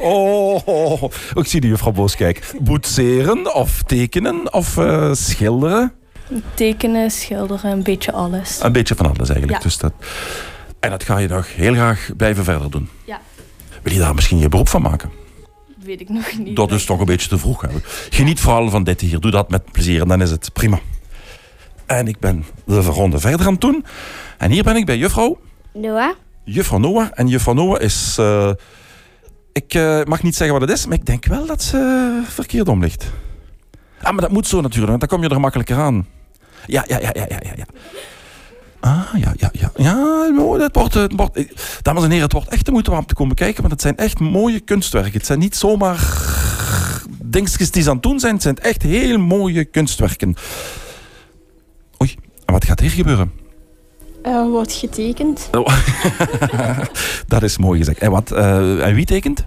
Oh, 0.00 0.54
oh, 0.68 1.02
oh, 1.02 1.12
ik 1.34 1.46
zie 1.46 1.60
de 1.60 1.66
juffrouw 1.66 1.92
boos 1.92 2.16
kijken. 2.16 2.42
Boetseren 2.64 3.54
of 3.54 3.82
tekenen 3.82 4.52
of 4.52 4.76
eh, 4.76 5.12
schilderen? 5.12 5.92
Tekenen, 6.54 7.10
schilderen, 7.10 7.70
een 7.70 7.82
beetje 7.82 8.12
alles. 8.12 8.58
Een 8.62 8.72
beetje 8.72 8.94
van 8.94 9.06
alles 9.06 9.28
eigenlijk. 9.28 9.58
Ja. 9.58 9.64
Dus 9.64 9.78
dat, 9.78 9.92
en 10.80 10.90
dat 10.90 11.02
ga 11.02 11.18
je 11.18 11.28
nog 11.28 11.54
heel 11.54 11.74
graag 11.74 12.10
blijven 12.16 12.44
verder 12.44 12.70
doen. 12.70 12.88
Ja. 13.04 13.20
Wil 13.82 13.92
je 13.92 13.98
daar 13.98 14.14
misschien 14.14 14.38
je 14.38 14.48
beroep 14.48 14.68
van 14.68 14.82
maken? 14.82 15.10
Weet 15.84 16.00
ik 16.00 16.08
nog 16.08 16.38
niet. 16.38 16.56
Dat 16.56 16.72
is 16.72 16.84
toch 16.84 17.00
een 17.00 17.06
beetje 17.06 17.28
te 17.28 17.38
vroeg. 17.38 17.60
Hè? 17.60 17.68
Geniet 18.10 18.40
vooral 18.40 18.70
van 18.70 18.84
dit 18.84 19.00
hier. 19.00 19.20
Doe 19.20 19.30
dat 19.30 19.50
met 19.50 19.72
plezier 19.72 20.00
en 20.00 20.08
dan 20.08 20.22
is 20.22 20.30
het 20.30 20.52
prima. 20.52 20.80
En 21.86 22.08
ik 22.08 22.18
ben 22.18 22.44
de 22.64 22.80
ronde 22.80 23.18
verder 23.18 23.46
aan 23.46 23.52
het 23.52 23.60
doen. 23.60 23.84
En 24.38 24.50
hier 24.50 24.62
ben 24.62 24.76
ik 24.76 24.86
bij 24.86 24.96
juffrouw 24.98 25.38
Noah. 25.76 26.14
Juffrouw 26.44 26.78
Noah. 26.78 27.08
En 27.14 27.28
juffrouw 27.28 27.54
Noah 27.54 27.80
is... 27.80 28.16
eh, 28.18 28.50
ik 29.52 29.74
eh, 29.74 30.04
mag 30.04 30.22
niet 30.22 30.36
zeggen 30.36 30.58
wat 30.58 30.68
het 30.68 30.78
is, 30.78 30.86
maar 30.86 30.96
ik 30.98 31.06
denk 31.06 31.24
wel 31.24 31.46
dat 31.46 31.62
ze 31.62 32.20
verkeerd 32.24 32.68
om 32.68 32.80
ligt. 32.80 33.04
Ah, 34.02 34.12
maar 34.12 34.20
dat 34.20 34.30
moet 34.30 34.46
zo 34.46 34.60
natuurlijk, 34.60 34.88
want 34.88 35.00
dan 35.00 35.08
kom 35.08 35.22
je 35.22 35.34
er 35.34 35.40
makkelijker 35.40 35.76
aan. 35.76 36.06
Ja, 36.66 36.84
ja, 36.86 36.98
ja, 36.98 37.10
ja, 37.12 37.26
ja, 37.28 37.38
ja. 37.56 37.64
Ah, 38.80 39.20
ja, 39.20 39.32
ja, 39.36 39.50
ja. 39.52 39.70
Ja, 39.76 40.22
het 40.58 40.76
wordt, 40.76 40.94
het 40.94 41.12
wordt, 41.16 41.34
dames 41.82 42.02
en 42.02 42.08
heren, 42.08 42.24
het 42.24 42.32
wordt 42.32 42.48
echt 42.48 42.64
de 42.64 42.70
moeite 42.72 42.90
om 42.90 43.06
te 43.06 43.14
komen 43.14 43.34
kijken, 43.36 43.60
want 43.60 43.72
het 43.72 43.82
zijn 43.82 43.96
echt 43.96 44.18
mooie 44.18 44.60
kunstwerken. 44.60 45.12
Het 45.12 45.26
zijn 45.26 45.38
niet 45.38 45.56
zomaar 45.56 46.24
dingetjes 47.24 47.70
die 47.70 47.82
ze 47.82 47.88
aan 47.88 47.94
het 47.94 48.04
doen 48.04 48.20
zijn. 48.20 48.34
Het 48.34 48.42
zijn 48.42 48.58
echt 48.58 48.82
heel 48.82 49.18
mooie 49.18 49.64
kunstwerken. 49.64 50.34
Oei, 52.02 52.14
wat 52.44 52.64
gaat 52.64 52.80
hier 52.80 52.90
gebeuren? 52.90 53.32
Er 54.26 54.48
wordt 54.48 54.72
getekend. 54.72 55.48
Oh. 55.52 55.76
dat 57.26 57.42
is 57.42 57.58
mooi 57.58 57.78
gezegd. 57.78 57.98
En, 57.98 58.10
wat, 58.10 58.30
eh, 58.30 58.86
en 58.86 58.94
wie 58.94 59.04
tekent? 59.04 59.44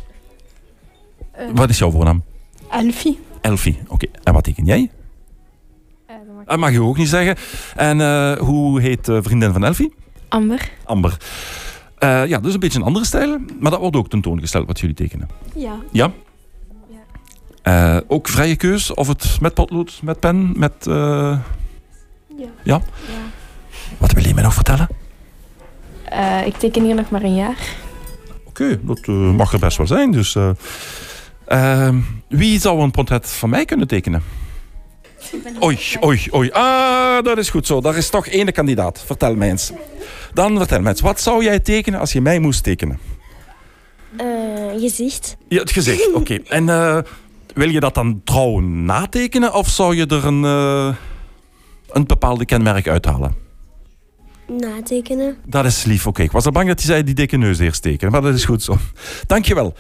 Eh, 1.32 1.46
Wat 1.54 1.70
is 1.70 1.78
jouw 1.78 1.92
voornaam? 1.92 2.24
Elfie. 2.72 3.20
Elfie. 3.42 3.80
Oké. 3.88 4.06
En 4.24 4.34
wat 4.34 4.44
teken 4.44 4.66
jij? 4.66 4.90
Dat 6.46 6.58
mag 6.58 6.72
je 6.72 6.82
ook 6.82 6.98
niet 6.98 7.10
zeggen. 7.10 7.36
En 7.76 8.00
hoe 8.38 8.82
heet 8.82 9.06
de 9.06 9.24
vriendin 9.24 9.52
van 9.54 9.64
Elfie? 9.64 9.94
Amber. 10.30 10.70
Amber. 10.84 11.18
Eh, 11.98 12.26
ja, 12.26 12.40
dus 12.40 12.54
een 12.54 12.60
beetje 12.60 12.80
een 12.80 12.86
andere 12.86 13.06
stijl. 13.06 13.38
Maar 13.60 13.72
dat 13.72 13.80
wordt 13.80 13.96
ook 13.96 14.10
tentoongesteld 14.10 14.68
wat 14.68 14.80
jullie 14.80 14.96
tekenen. 14.96 15.30
Ja. 15.56 15.76
Ja? 15.92 16.12
Eh, 17.62 17.98
ook 18.08 18.28
vrije 18.28 18.56
keus? 18.56 18.94
Of 18.94 19.08
het 19.08 19.38
met 19.42 19.54
potlood, 19.54 20.00
met 20.04 20.20
pen, 20.20 20.52
met... 20.60 20.88
eh, 20.88 21.38
Ja. 22.38 22.48
Ja? 22.64 22.82
Wat 23.98 24.12
wil 24.12 24.28
je 24.28 24.34
mij 24.34 24.44
nog 24.44 24.54
vertellen? 24.54 24.88
Eh, 26.04 26.46
ik 26.46 26.58
teken 26.58 26.84
hier 26.84 26.96
nog 26.96 27.10
maar 27.10 27.24
een 27.24 27.36
jaar. 27.36 27.76
Oké, 28.46 28.80
dat 28.82 29.00
eh, 29.02 29.16
mag 29.16 29.54
er 29.54 29.60
best 29.60 29.78
wel 29.78 29.88
zijn. 29.88 30.12
Dus, 30.12 30.36
eh, 30.36 30.50
ehm, 31.46 31.98
wie 32.28 32.60
zou 32.60 32.82
een 32.82 32.92
portret 32.92 33.30
van 33.30 33.50
mij 33.50 33.66
kunnen 33.66 33.88
tekenen? 33.88 34.24
Oei, 35.64 35.80
oei, 36.04 36.28
oei. 36.34 36.52
Ah, 36.52 37.24
dat 37.24 37.38
is 37.38 37.50
goed 37.50 37.68
zo. 37.68 37.82
Daar 37.82 37.98
is 37.98 38.10
toch 38.10 38.28
één 38.28 38.52
kandidaat. 38.52 39.04
Vertel 39.06 39.36
mij 39.36 39.50
eens. 39.50 39.72
Dan 40.34 40.58
vertel 40.58 40.82
mij 40.82 40.92
eens. 40.92 41.02
Wat 41.02 41.22
zou 41.22 41.44
jij 41.44 41.60
tekenen 41.60 42.00
als 42.00 42.12
je 42.12 42.22
mij 42.22 42.40
moest 42.40 42.64
tekenen? 42.64 43.00
Eh, 44.18 44.80
gezicht. 44.80 45.38
Ja, 45.48 45.60
het 45.60 45.72
gezicht. 45.72 46.14
Oké. 46.20 46.40
En 46.48 46.70
eh, 46.70 46.98
wil 47.54 47.70
je 47.70 47.80
dat 47.80 47.94
dan 47.94 48.22
trouw 48.24 48.60
natekenen? 48.60 49.54
Of 49.54 49.68
zou 49.68 49.96
je 49.96 50.06
er 50.06 50.26
een, 50.26 50.44
eh, 50.44 50.96
een 51.92 52.08
bepaalde 52.08 52.46
kenmerk 52.46 52.88
uithalen? 52.88 53.36
Natekenen. 54.58 55.38
Dat 55.46 55.66
is 55.66 55.84
lief, 55.84 56.08
oké. 56.08 56.22
Ik 56.22 56.32
was 56.32 56.46
al 56.46 56.52
bang 56.52 56.68
dat 56.68 56.78
hij 56.80 56.88
zei 56.88 57.04
die 57.04 57.14
dikke 57.16 57.38
neus 57.38 57.60
eerst 57.60 57.82
tekenen, 57.82 58.12
maar 58.12 58.22
dat 58.22 58.34
is 58.34 58.46
goed 58.46 58.64
zo. 58.64 58.78
Dankjewel. 59.28 59.74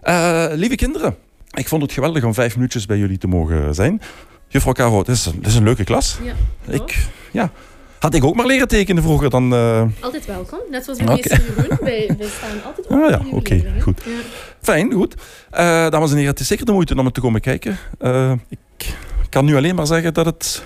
Eh 0.00 0.46
lieve 0.52 0.74
kinderen, 0.74 1.16
ik 1.54 1.68
vond 1.68 1.82
het 1.82 1.92
geweldig 1.92 2.24
om 2.24 2.34
vijf 2.34 2.54
minuutjes 2.56 2.86
bij 2.86 2.98
jullie 2.98 3.18
te 3.18 3.26
mogen 3.26 3.74
zijn. 3.74 4.00
Juffrouw 4.48 4.72
Caro, 4.72 4.98
het 4.98 5.08
is, 5.08 5.24
het 5.24 5.46
is 5.46 5.54
een 5.54 5.64
leuke 5.64 5.84
klas. 5.84 6.18
Ja, 6.22 6.32
Ik, 6.72 7.06
ja. 7.30 7.50
Had 7.98 8.14
ik 8.14 8.24
ook 8.24 8.34
maar 8.36 8.46
leren 8.46 8.68
tekenen 8.68 9.02
vroeger 9.02 9.30
dan... 9.30 9.52
eh, 9.54 9.82
Altijd 10.00 10.26
welkom. 10.26 10.58
Net 10.70 10.84
zoals 10.84 10.98
Oké. 11.00 11.12
meester 11.12 11.42
Jeroen. 11.56 11.78
Wij, 11.80 12.10
wij 12.18 12.28
staan 12.28 12.62
altijd 12.64 12.86
op 12.90 12.92
Ah 12.92 13.10
ja, 13.10 13.20
oké, 13.30 13.64
goed. 13.80 14.02
Ja. 14.04 14.10
Fijn, 14.62 14.92
goed. 14.92 15.14
Eh, 15.50 15.88
dames 15.90 16.10
en 16.10 16.16
heren, 16.16 16.30
het 16.30 16.40
is 16.40 16.46
zeker 16.46 16.64
de 16.66 16.72
moeite 16.72 16.94
om 16.98 17.04
het 17.04 17.14
te 17.14 17.20
komen 17.20 17.40
kijken. 17.40 17.78
Ik 18.78 18.94
kan 19.28 19.44
nu 19.44 19.56
alleen 19.56 19.74
maar 19.74 19.86
zeggen 19.86 20.14
dat 20.14 20.26
het... 20.26 20.62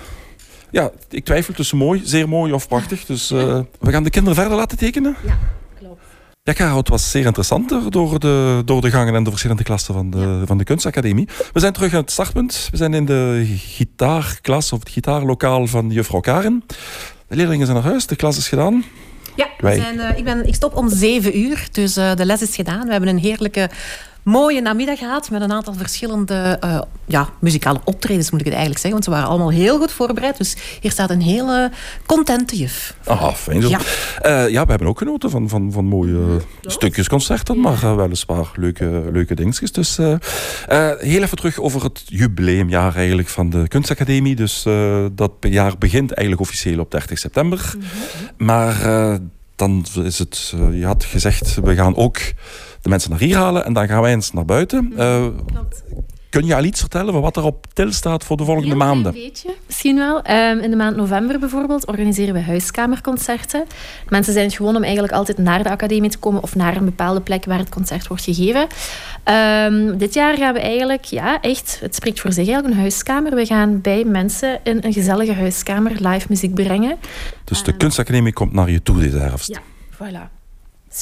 Ja, 0.71 0.91
ik 1.09 1.25
twijfel 1.25 1.53
tussen 1.53 1.77
mooi, 1.77 2.01
zeer 2.03 2.29
mooi 2.29 2.51
of 2.53 2.67
prachtig. 2.67 3.05
Dus 3.05 3.31
eh, 3.31 3.59
we 3.79 3.91
gaan 3.91 4.03
de 4.03 4.09
kinderen 4.09 4.37
verder 4.37 4.57
laten 4.57 4.77
tekenen. 4.77 5.15
Ja, 5.25 5.37
klopt. 5.79 6.01
Ja, 6.43 6.77
het 6.77 6.89
was 6.89 7.11
zeer 7.11 7.25
interessant 7.25 7.91
door 7.91 8.19
de, 8.19 8.61
door 8.65 8.81
de 8.81 8.89
gangen 8.89 9.15
en 9.15 9.23
de 9.23 9.29
verschillende 9.29 9.63
klassen 9.63 9.93
van 9.93 10.09
de, 10.09 10.41
van 10.45 10.57
de 10.57 10.63
kunstacademie. 10.63 11.27
We 11.53 11.59
zijn 11.59 11.73
terug 11.73 11.93
aan 11.93 12.01
het 12.01 12.11
startpunt. 12.11 12.67
We 12.71 12.77
zijn 12.77 12.93
in 12.93 13.05
de 13.05 13.53
gitaarklas 13.57 14.71
of 14.71 14.79
het 14.79 14.89
gitaarlokaal 14.89 15.67
van 15.67 15.89
juffrouw 15.89 16.19
Karen. 16.19 16.63
De 17.27 17.35
leerlingen 17.35 17.65
zijn 17.65 17.77
naar 17.77 17.87
huis, 17.87 18.05
de 18.05 18.15
klas 18.15 18.37
is 18.37 18.47
gedaan. 18.47 18.83
Ja, 19.35 19.47
zijn, 19.59 19.99
eh, 19.99 20.17
ik, 20.17 20.23
ben, 20.23 20.47
ik 20.47 20.55
stop 20.55 20.75
om 20.75 20.89
zeven 20.89 21.37
uur, 21.37 21.67
dus 21.71 21.97
eh, 21.97 22.15
de 22.15 22.25
les 22.25 22.41
is 22.41 22.55
gedaan. 22.55 22.85
We 22.85 22.91
hebben 22.91 23.09
een 23.09 23.19
heerlijke, 23.19 23.69
mooie 24.23 24.61
namiddag 24.61 24.97
gehad 24.97 25.29
met 25.29 25.41
een 25.41 25.51
aantal 25.51 25.73
verschillende 25.73 26.57
eh, 26.59 26.81
ja, 27.05 27.29
muzikale 27.39 27.79
optredens, 27.83 28.31
moet 28.31 28.39
ik 28.39 28.45
het 28.45 28.55
eigenlijk 28.55 28.85
zeggen. 28.85 29.01
Want 29.01 29.03
ze 29.03 29.09
waren 29.09 29.27
allemaal 29.27 29.51
heel 29.51 29.77
goed 29.77 29.91
voorbereid. 29.91 30.37
Dus 30.37 30.55
hier 30.81 30.91
staat 30.91 31.09
een 31.09 31.21
hele 31.21 31.71
contente 32.05 32.57
juf. 32.57 32.95
Ah, 33.05 33.33
fijn 33.33 33.61
zo. 33.61 33.69
Ja. 33.69 33.79
Ja. 34.21 34.45
ja, 34.45 34.63
we 34.63 34.69
hebben 34.69 34.87
ook 34.87 34.97
genoten 34.97 35.29
van, 35.29 35.49
van, 35.49 35.71
van 35.71 35.85
mooie 35.85 36.41
stukjes 36.61 37.07
concerten, 37.07 37.59
maar 37.59 37.83
eh, 37.83 37.95
weliswaar 37.95 38.51
leuke, 38.55 39.09
leuke 39.11 39.35
dingetjes. 39.35 39.71
Dus 39.71 39.97
eh, 39.97 40.11
eh, 40.67 40.99
heel 40.99 41.21
even 41.21 41.37
terug 41.37 41.59
over 41.59 41.83
het 41.83 42.03
jubileumjaar 42.05 42.95
eigenlijk 42.95 43.27
van 43.27 43.49
de 43.49 43.67
kunstacademie. 43.67 44.35
Dus 44.35 44.65
eh, 44.65 45.05
dat 45.11 45.31
jaar 45.39 45.77
begint 45.77 46.11
eigenlijk 46.11 46.41
officieel 46.49 46.79
op 46.79 46.91
30 46.91 47.19
september. 47.19 47.75
Maar 48.37 48.81
eh, 48.85 49.15
dan 49.55 49.85
is 50.03 50.19
het, 50.19 50.53
eh, 50.55 50.79
je 50.79 50.85
had 50.85 51.03
gezegd, 51.03 51.55
we 51.63 51.75
gaan 51.75 51.95
ook 51.95 52.17
de 52.81 52.89
mensen 52.89 53.09
naar 53.09 53.19
hier 53.19 53.37
halen 53.37 53.65
en 53.65 53.73
dan 53.73 53.87
gaan 53.87 54.01
wij 54.01 54.11
eens 54.11 54.31
naar 54.31 54.45
buiten. 54.45 54.93
Eh, 54.97 55.25
Klopt. 55.45 55.83
kun 56.29 56.45
je 56.45 56.55
al 56.55 56.63
iets 56.63 56.79
vertellen 56.79 57.13
van 57.13 57.21
wat 57.21 57.37
er 57.37 57.43
op 57.43 57.65
til 57.73 57.91
staat 57.91 58.23
voor 58.23 58.37
de 58.37 58.43
volgende 58.45 58.69
Heel 58.69 58.77
maanden? 58.77 59.13
beetje, 59.13 59.49
misschien 59.67 59.95
wel. 59.95 60.21
Ehm, 60.21 60.57
in 60.57 60.69
de 60.69 60.75
maand 60.75 60.95
november 60.95 61.39
bijvoorbeeld 61.39 61.87
organiseren 61.87 62.33
we 62.33 62.41
huiskamerconcerten. 62.41 63.63
Mensen 64.09 64.33
zijn 64.33 64.45
het 64.45 64.55
gewoon 64.55 64.75
om 64.75 64.83
eigenlijk 64.83 65.13
altijd 65.13 65.37
naar 65.37 65.63
de 65.63 65.69
academie 65.69 66.09
te 66.09 66.17
komen 66.17 66.41
of 66.43 66.55
naar 66.55 66.75
een 66.75 66.85
bepaalde 66.85 67.21
plek 67.21 67.45
waar 67.45 67.57
het 67.57 67.69
concert 67.69 68.07
wordt 68.07 68.23
gegeven. 68.23 68.67
Ehm, 69.23 69.97
dit 69.97 70.13
jaar 70.13 70.37
gaan 70.37 70.53
we 70.53 70.59
eigenlijk, 70.59 71.03
ja, 71.03 71.41
echt, 71.41 71.77
het 71.81 71.95
spreekt 71.95 72.19
voor 72.19 72.31
zich 72.31 72.45
eigenlijk, 72.45 72.73
een 72.73 72.79
huiskamer. 72.79 73.35
We 73.35 73.45
gaan 73.45 73.81
bij 73.81 74.03
mensen 74.03 74.59
in 74.63 74.77
een 74.81 74.93
gezellige 74.93 75.33
huiskamer 75.33 75.91
live 76.07 76.25
muziek 76.29 76.53
brengen. 76.53 76.97
Dus 77.43 77.63
de 77.63 77.77
kunstacademie 77.77 78.33
komt 78.33 78.53
naar 78.53 78.69
je 78.71 78.83
toe 78.83 78.99
deze 78.99 79.17
herfst. 79.17 79.47
Ja. 79.49 79.59
Voilà. 79.93 80.40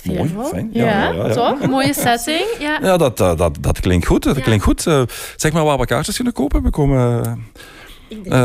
Mooi, 0.03 0.17
Sfeervol. 0.19 0.43
fijn. 0.45 0.69
Ja, 0.73 0.85
Ja, 0.85 1.11
ja, 1.11 1.27
ja. 1.27 1.33
toch? 1.33 1.67
Mooie 1.67 1.93
setting. 1.93 2.45
Ja. 2.59 2.79
Ja, 2.81 2.97
dat, 2.97 3.19
eh, 3.19 3.35
dat, 3.37 3.57
dat 3.59 3.79
klinkt 3.79 4.05
goed. 4.05 4.23
Dat 4.23 4.39
klinkt 4.39 4.63
goed. 4.63 4.87
Eh, 4.87 5.01
zeg 5.35 5.51
maar 5.51 5.63
waar 5.63 5.77
we 5.77 5.85
kaartjes 5.85 6.15
kunnen 6.15 6.33
kopen. 6.33 6.63
We 6.63 6.69
komen... 6.69 7.19
Ik 8.07 8.23
denk 8.23 8.35
eh, 8.35 8.41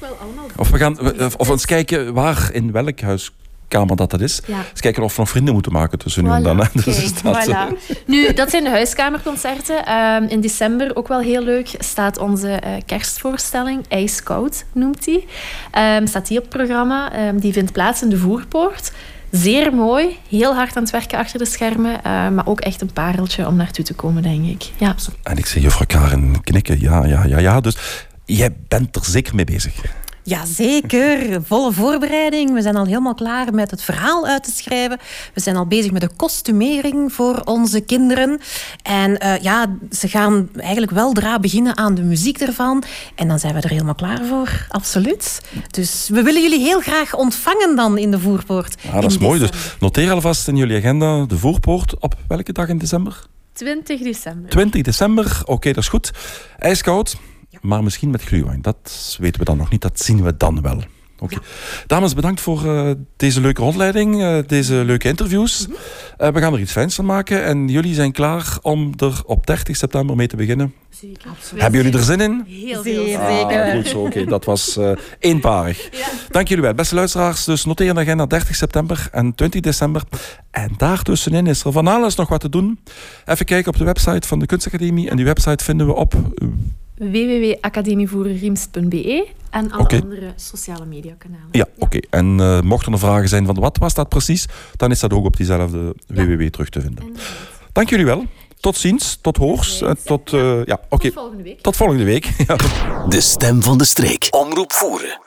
wel 0.00 0.16
allemaal 0.20 0.46
of 0.56 0.70
we 0.70 0.78
gaan 0.78 0.98
of, 1.20 1.34
of 1.36 1.48
eens 1.48 1.66
kijken 1.66 2.14
waar, 2.14 2.50
in 2.52 2.72
welk 2.72 3.00
huiskamer 3.00 3.96
dat 3.96 4.10
dat 4.10 4.20
is. 4.20 4.40
Ja. 4.46 4.56
Eens 4.70 4.80
kijken 4.80 5.02
of 5.02 5.14
we 5.14 5.20
nog 5.20 5.30
vrienden 5.30 5.54
moeten 5.54 5.72
maken 5.72 5.98
tussen 5.98 6.24
nu 6.24 6.30
en 6.30 6.42
dan. 6.42 6.56
Dus 6.84 7.22
dat, 7.22 7.46
voilà. 7.48 7.94
Nu, 8.06 8.32
dat 8.32 8.50
zijn 8.50 8.64
de 8.64 8.70
huiskamerconcerten. 8.70 9.84
Ehm, 9.86 10.24
in 10.28 10.40
december, 10.40 10.96
ook 10.96 11.08
wel 11.08 11.20
heel 11.20 11.42
leuk, 11.42 11.74
staat 11.78 12.18
onze 12.18 12.48
eh, 12.50 12.72
kerstvoorstelling. 12.86 13.84
IJskoud 13.88 14.64
noemt 14.72 15.04
die. 15.04 15.26
Ehm, 15.70 16.06
staat 16.06 16.26
die 16.26 16.38
op 16.38 16.44
het 16.44 16.52
programma. 16.52 17.12
Ehm, 17.12 17.38
die 17.38 17.52
vindt 17.52 17.72
plaats 17.72 18.02
in 18.02 18.08
de 18.08 18.18
Voerpoort. 18.18 18.92
Zeer 19.32 19.74
mooi. 19.74 20.18
Heel 20.28 20.54
hard 20.54 20.76
aan 20.76 20.82
het 20.82 20.92
werken 20.92 21.18
achter 21.18 21.38
de 21.38 21.44
schermen. 21.44 22.04
eh, 22.04 22.28
maar 22.28 22.46
ook 22.46 22.60
echt 22.60 22.80
een 22.80 22.92
pareltje 22.92 23.46
om 23.46 23.56
naartoe 23.56 23.84
te 23.84 23.94
komen, 23.94 24.22
denk 24.22 24.46
ik. 24.46 24.70
Ja. 24.76 24.94
En 25.22 25.36
ik 25.36 25.46
zie 25.46 25.62
juffrouw 25.62 25.86
Karen 25.86 26.40
knikken. 26.40 26.80
Ja, 26.80 27.04
ja, 27.04 27.24
ja, 27.24 27.38
ja. 27.38 27.60
Dus 27.60 27.76
jij 28.24 28.56
bent 28.68 28.96
er 28.96 29.04
zeker 29.04 29.34
mee 29.34 29.44
bezig. 29.44 29.74
Jazeker, 30.24 31.42
volle 31.42 31.72
voorbereiding. 31.72 32.52
We 32.52 32.62
zijn 32.62 32.76
al 32.76 32.84
helemaal 32.84 33.14
klaar 33.14 33.54
met 33.54 33.70
het 33.70 33.82
verhaal 33.82 34.26
uit 34.26 34.44
te 34.44 34.50
schrijven. 34.50 34.98
We 35.34 35.40
zijn 35.40 35.56
al 35.56 35.66
bezig 35.66 35.90
met 35.90 36.00
de 36.00 36.10
kostumering 36.16 37.12
voor 37.12 37.40
onze 37.44 37.80
kinderen. 37.80 38.40
En 38.82 39.18
eh, 39.18 39.42
ja, 39.42 39.76
ze 39.90 40.08
gaan 40.08 40.48
eigenlijk 40.56 40.92
weldra 40.92 41.38
beginnen 41.38 41.76
aan 41.76 41.94
de 41.94 42.02
muziek 42.02 42.38
ervan. 42.38 42.82
En 43.14 43.28
dan 43.28 43.38
zijn 43.38 43.54
we 43.54 43.60
er 43.60 43.70
helemaal 43.70 43.94
klaar 43.94 44.24
voor, 44.24 44.66
absoluut. 44.68 45.42
Dus 45.70 46.08
we 46.12 46.22
willen 46.22 46.42
jullie 46.42 46.60
heel 46.60 46.80
graag 46.80 47.14
ontvangen 47.14 47.76
dan 47.76 47.98
in 47.98 48.10
de 48.10 48.18
Voerpoort. 48.18 48.82
Ja, 48.82 49.00
dat 49.00 49.10
is 49.10 49.18
mooi. 49.18 49.38
Dus 49.38 49.50
noteer 49.80 50.10
alvast 50.10 50.48
in 50.48 50.56
jullie 50.56 50.76
agenda 50.76 51.24
de 51.24 51.38
voorpoort. 51.38 52.00
Op 52.00 52.14
welke 52.28 52.52
dag 52.52 52.68
in 52.68 52.78
december? 52.78 53.26
20 53.52 54.00
december. 54.00 54.50
20 54.50 54.82
december. 54.82 55.42
Oké, 55.44 55.68
dat 55.72 55.82
is 55.82 55.88
goed. 55.88 56.10
IJskoud, 56.58 57.16
maar 57.60 57.82
misschien 57.82 58.10
met 58.10 58.22
gluwijn. 58.22 58.62
Dat 58.62 59.16
weten 59.20 59.38
we 59.38 59.46
dan 59.46 59.56
nog 59.56 59.70
niet. 59.70 59.80
Dat 59.80 60.00
zien 60.00 60.22
we 60.22 60.36
dan 60.36 60.62
wel. 60.62 60.82
Oké. 61.18 61.36
Dames, 61.86 62.14
bedankt 62.14 62.40
voor 62.40 62.66
eh, 62.66 62.90
deze 63.16 63.40
leuke 63.40 63.62
rondleiding, 63.62 64.22
eh, 64.22 64.38
deze 64.46 64.74
leuke 64.74 65.08
interviews. 65.08 65.66
Eh, 66.16 66.28
we 66.28 66.40
gaan 66.40 66.52
er 66.52 66.60
iets 66.60 66.72
fijns 66.72 66.94
van 66.94 67.04
maken 67.04 67.44
en 67.44 67.68
jullie 67.68 67.94
zijn 67.94 68.12
klaar 68.12 68.58
om 68.62 68.92
er 68.96 69.22
op 69.26 69.46
30 69.46 69.76
september 69.76 70.16
mee 70.16 70.26
te 70.26 70.36
beginnen. 70.36 70.74
Zeker. 70.90 71.30
Hebben 71.56 71.82
jullie 71.82 71.98
er 71.98 72.04
zin 72.04 72.20
in? 72.20 72.44
Heel 72.46 72.82
veel. 72.82 73.04
zeker. 73.04 73.62
Ah, 73.62 73.74
goed 73.74 73.86
zo, 73.86 74.04
oké. 74.04 74.24
Dat 74.24 74.44
was 74.44 74.76
eh, 74.76 74.90
eenparig. 75.18 75.88
Dank 76.30 76.48
jullie 76.48 76.64
wel. 76.64 76.74
Beste 76.74 76.94
luisteraars, 76.94 77.44
dus 77.44 77.64
noteer 77.64 77.94
de 77.94 78.00
agenda 78.00 78.26
30 78.26 78.56
september 78.56 79.08
en 79.12 79.34
20 79.34 79.60
december. 79.60 80.02
En 80.50 80.74
daartussenin 80.76 81.46
is 81.46 81.64
er 81.64 81.72
van 81.72 81.86
alles 81.86 82.14
nog 82.14 82.28
wat 82.28 82.40
te 82.40 82.48
doen. 82.48 82.80
Even 83.24 83.46
kijken 83.46 83.72
op 83.72 83.78
de 83.78 83.84
website 83.84 84.28
van 84.28 84.38
de 84.38 84.46
Kunstacademie. 84.46 85.10
En 85.10 85.16
die 85.16 85.24
website 85.24 85.64
vinden 85.64 85.86
we 85.86 85.94
op... 85.94 86.14
eh, 87.02 87.10
www.academievoerriemst.be 87.10 89.26
en 89.50 89.70
alle 89.70 89.88
andere 89.88 90.32
sociale 90.36 90.84
mediakanalen. 90.84 91.48
Ja, 91.50 91.66
oké. 91.78 91.98
En 92.10 92.40
eh, 92.40 92.60
mochten 92.60 92.92
er 92.92 92.98
vragen 92.98 93.28
zijn 93.28 93.46
van 93.46 93.54
wat 93.54 93.78
was 93.78 93.94
dat 93.94 94.08
precies, 94.08 94.46
dan 94.76 94.90
is 94.90 95.00
dat 95.00 95.12
ook 95.12 95.24
op 95.24 95.36
diezelfde 95.36 95.94
www 96.06 96.48
terug 96.48 96.68
te 96.68 96.80
vinden. 96.80 97.04
Inderdaad. 97.04 97.30
Dank 97.72 97.90
jullie 97.90 98.04
wel. 98.04 98.24
Tot 98.60 98.76
ziens, 98.76 99.18
tot 99.20 99.36
hoors. 99.36 99.80
en 99.80 99.96
tot, 100.04 100.32
eh, 100.32 100.64
ja, 100.64 100.80
oké. 100.88 101.04
Tot 101.04 101.12
volgende 101.12 101.42
week. 101.42 101.60
Tot 101.60 101.76
volgende 101.76 102.04
week. 102.04 102.30
Ja. 102.46 102.56
De 103.08 103.20
stem 103.20 103.62
van 103.62 103.78
de 103.78 103.84
streek. 103.84 104.28
Omroep 104.30 104.72
voeren. 104.72 105.20